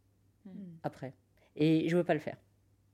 [0.44, 0.50] hmm.
[0.82, 1.12] après.
[1.56, 2.36] Et je veux pas le faire.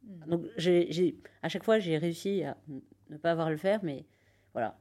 [0.04, 0.30] Mm.
[0.30, 2.56] Donc, j'ai, à chaque fois, j'ai réussi à
[3.10, 4.04] ne pas avoir le faire, mais
[4.52, 4.78] voilà,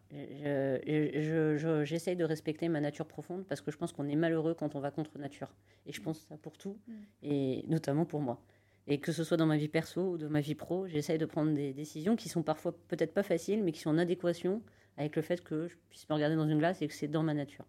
[1.84, 4.80] j'essaye de respecter ma nature profonde parce que je pense qu'on est malheureux quand on
[4.80, 5.54] va contre nature.
[5.86, 6.78] Et je pense ça pour tout,
[7.22, 8.42] et notamment pour moi.
[8.88, 11.26] Et que ce soit dans ma vie perso ou dans ma vie pro, j'essaye de
[11.26, 14.62] prendre des décisions qui sont parfois peut-être pas faciles, mais qui sont en adéquation
[14.98, 17.24] avec le fait que je puisse me regarder dans une glace et que c'est dans
[17.24, 17.66] ma nature.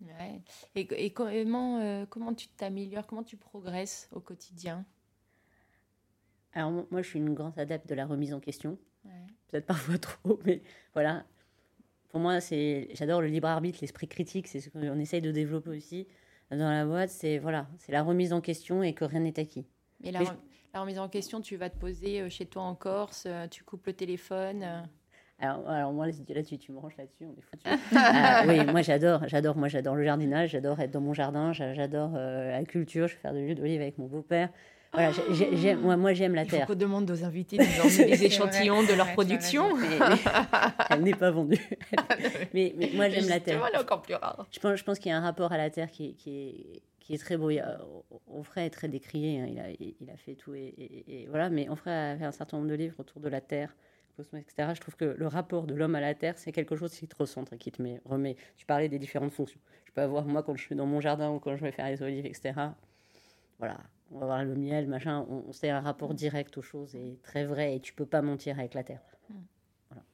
[0.00, 0.42] Ouais.
[0.74, 4.84] Et, comment, euh, comment tu t'améliores, comment tu progresses au quotidien?
[6.52, 8.78] Alors moi, je suis une grande adepte de la remise en question.
[9.48, 10.62] Peut-être parfois trop, mais
[10.94, 11.24] voilà.
[12.08, 15.70] Pour moi, c'est, j'adore le libre arbitre, l'esprit critique, c'est ce qu'on essaye de développer
[15.70, 16.08] aussi
[16.50, 17.10] dans la boîte.
[17.10, 19.66] C'est voilà, c'est la remise en question et que rien n'est acquis.
[20.02, 20.20] Mais la,
[20.74, 23.64] la, remise en question, tu vas te poser euh, chez toi en Corse, euh, tu
[23.64, 24.64] coupes le téléphone.
[25.38, 27.68] Alors, alors, moi là-dessus, tu me ranges là-dessus, on est foutu.
[27.68, 32.12] Euh, oui, moi j'adore, j'adore, moi j'adore le jardinage, j'adore être dans mon jardin, j'adore
[32.12, 34.50] la culture, je vais faire de l'huile d'olive avec mon beau-père.
[34.92, 35.12] Voilà,
[35.76, 36.60] moi, moi j'aime la terre.
[36.60, 39.76] Il faut qu'on demande aux invités de des échantillons de leur production.
[40.90, 41.60] elle n'est pas vendue.
[42.54, 43.62] mais, mais, moi j'aime la terre.
[43.68, 44.46] Elle est encore plus rare.
[44.50, 46.82] Je pense, je pense qu'il y a un rapport à la terre qui, qui, est,
[47.00, 47.50] qui est très beau.
[48.28, 49.46] Onfray est très décrié, hein.
[49.48, 50.54] il, a, il a fait tout.
[50.54, 53.74] Et, voilà, mais Onfray a fait un certain nombre de livres autour de la terre.
[54.18, 54.70] Etc.
[54.74, 57.14] Je trouve que le rapport de l'homme à la terre, c'est quelque chose qui te
[57.16, 58.36] recentre et qui te met, remet.
[58.56, 59.60] Tu parlais des différentes fonctions.
[59.84, 61.86] Je peux avoir, moi, quand je suis dans mon jardin ou quand je vais faire
[61.86, 62.54] les olives, etc.
[63.58, 63.78] Voilà,
[64.10, 67.44] on va voir le miel, machin, on, c'est un rapport direct aux choses et très
[67.44, 69.02] vrai et tu peux pas mentir avec la terre.
[69.90, 70.04] Voilà.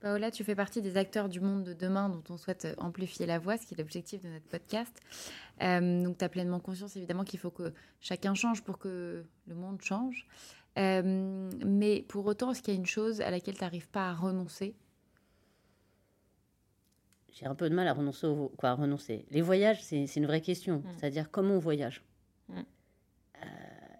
[0.00, 3.38] Paola, tu fais partie des acteurs du monde de demain dont on souhaite amplifier la
[3.38, 5.00] voix, ce qui est l'objectif de notre podcast.
[5.62, 9.54] Euh, donc tu as pleinement conscience évidemment qu'il faut que chacun change pour que le
[9.54, 10.26] monde change.
[10.78, 14.10] Euh, mais pour autant, est-ce qu'il y a une chose à laquelle tu n'arrives pas
[14.10, 14.76] à renoncer?
[17.32, 18.26] J'ai un peu de mal à renoncer.
[18.56, 19.26] Quoi, à renoncer.
[19.30, 20.78] Les voyages, c'est une vraie question.
[20.78, 20.92] Hmm.
[20.98, 22.02] C'est-à-dire comment on voyage?
[22.48, 22.54] Mm.
[22.56, 23.40] Euh,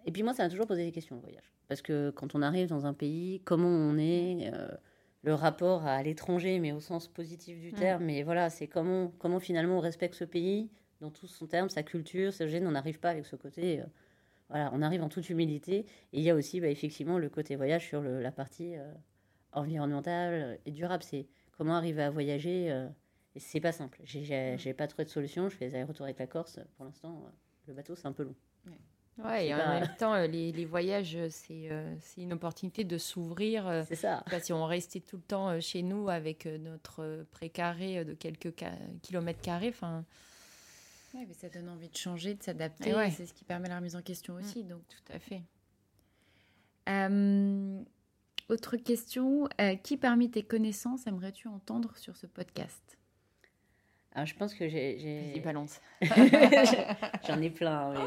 [0.05, 1.53] et puis moi, ça m'a toujours posé des questions, le voyage.
[1.69, 4.69] Parce que quand on arrive dans un pays, comment on est, euh,
[5.23, 7.75] le rapport à l'étranger, mais au sens positif du mm.
[7.75, 10.71] terme, mais voilà, c'est comment, comment finalement on respecte ce pays,
[11.01, 13.81] dans tout son terme, sa culture, sa gêne, on n'arrive pas avec ce côté...
[13.81, 13.85] Euh,
[14.49, 15.79] voilà, on arrive en toute humilité.
[16.13, 18.75] Et il y a aussi, bah, effectivement, le côté voyage sur la partie
[19.51, 21.03] environnementale et durable.
[21.03, 21.27] C'est
[21.59, 22.69] comment arriver à voyager.
[23.35, 23.99] et c'est pas simple.
[24.05, 24.75] J'ai mm.
[24.75, 25.49] pas trouvé de solution.
[25.49, 26.61] Je fais des allers-retours avec la Corse.
[26.77, 27.25] Pour l'instant,
[27.67, 28.35] le bateau, c'est un peu long.
[29.19, 29.47] Ouais.
[29.47, 33.67] et en même temps, euh, les, les voyages, euh, c'est une opportunité de s'ouvrir.
[33.67, 34.23] Euh, c'est ça.
[34.41, 38.53] si on restait tout le temps chez nous avec notre précaré de quelques
[39.03, 40.05] kilomètres carrés, enfin.
[41.15, 42.93] Ouais, mais ça donne envie de changer, de s'adapter.
[43.11, 44.39] C'est ce qui permet la remise en question mm.
[44.39, 44.65] aussi.
[44.65, 45.43] donc tout à fait.
[48.49, 49.49] autre question
[49.83, 52.99] qui parmi tes connaissances aimerais-tu entendre sur ce podcast?
[54.17, 54.95] Alors, je pense que j'ai.
[54.97, 55.79] Vas-y, balance.
[57.27, 57.91] J'en ai plein.
[57.91, 57.99] Oui.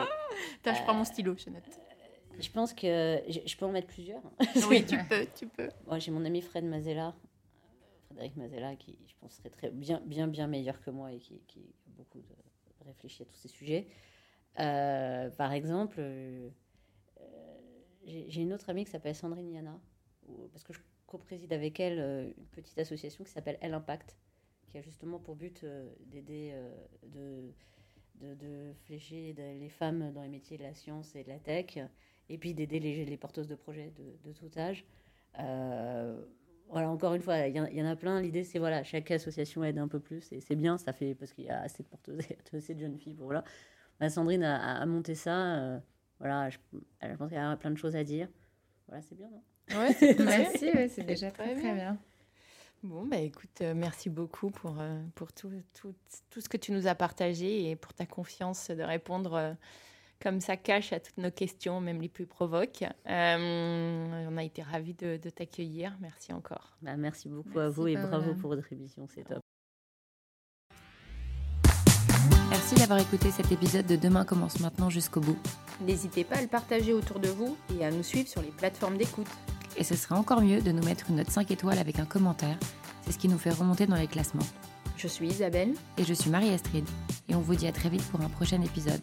[0.60, 1.62] Attends, je prends mon stylo, je note.
[1.68, 4.24] Euh, je pense que je peux en mettre plusieurs.
[4.68, 5.70] oui, tu peux, tu peux.
[5.86, 7.14] Moi, j'ai mon ami Fred Mazella,
[8.08, 11.44] Frédéric Mazella, qui je pense serait très bien, bien, bien meilleur que moi et qui,
[11.46, 13.86] qui a beaucoup de, réfléchi à tous ces sujets.
[14.60, 16.50] Euh, par exemple, euh,
[18.08, 19.80] j'ai une autre amie qui s'appelle Sandrine Yana,
[20.52, 24.16] parce que je co-préside avec elle une petite association qui s'appelle Elle Impact
[24.70, 26.72] qui a justement pour but euh, d'aider, euh,
[27.08, 27.54] de,
[28.22, 31.78] de, de, flécher les femmes dans les métiers de la science et de la tech,
[32.30, 33.92] et puis d'aider les, les, porteuses de projets
[34.24, 34.86] de, tout âge.
[35.40, 36.22] Euh,
[36.70, 38.22] voilà, encore une fois, il y, en a plein.
[38.22, 41.34] L'idée, c'est voilà, chaque association aide un peu plus, et c'est bien, ça fait parce
[41.34, 43.16] qu'il y a assez de porteuses et assez de jeunes filles.
[43.16, 43.44] Pour, voilà.
[44.00, 45.82] Bah, Sandrine a, monté ça.
[46.20, 46.58] voilà, je,
[47.02, 48.30] je pense qu'il y a plein de choses à dire.
[48.88, 49.44] Voilà, c'est bien, non
[49.78, 52.00] Ouais, merci, ouais, c'est déjà très, très bien.
[52.84, 55.94] Bon, bah écoute, euh, merci beaucoup pour, euh, pour tout, tout,
[56.30, 59.54] tout, ce que tu nous as partagé et pour ta confiance de répondre euh,
[60.22, 62.86] comme ça cache à toutes nos questions, même les plus provoques.
[63.06, 65.98] on a été ravis de, de t'accueillir.
[66.00, 66.78] Merci encore.
[66.82, 69.42] Bah, merci beaucoup à vous et bravo pour votre émission, c'est top.
[72.50, 75.38] Merci d'avoir écouté cet épisode de Demain commence maintenant jusqu'au bout.
[75.82, 78.98] N'hésitez pas à le partager autour de vous et à nous suivre sur les plateformes
[78.98, 79.28] d'écoute
[79.78, 82.58] et ce serait encore mieux de nous mettre une note 5 étoiles avec un commentaire.
[83.06, 84.46] C'est ce qui nous fait remonter dans les classements.
[84.98, 85.74] Je suis Isabelle.
[85.98, 86.86] Et je suis Marie-Astrid.
[87.30, 89.02] Et on vous dit à très vite pour un prochain épisode.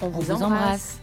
[0.00, 1.00] On vous, embrasse.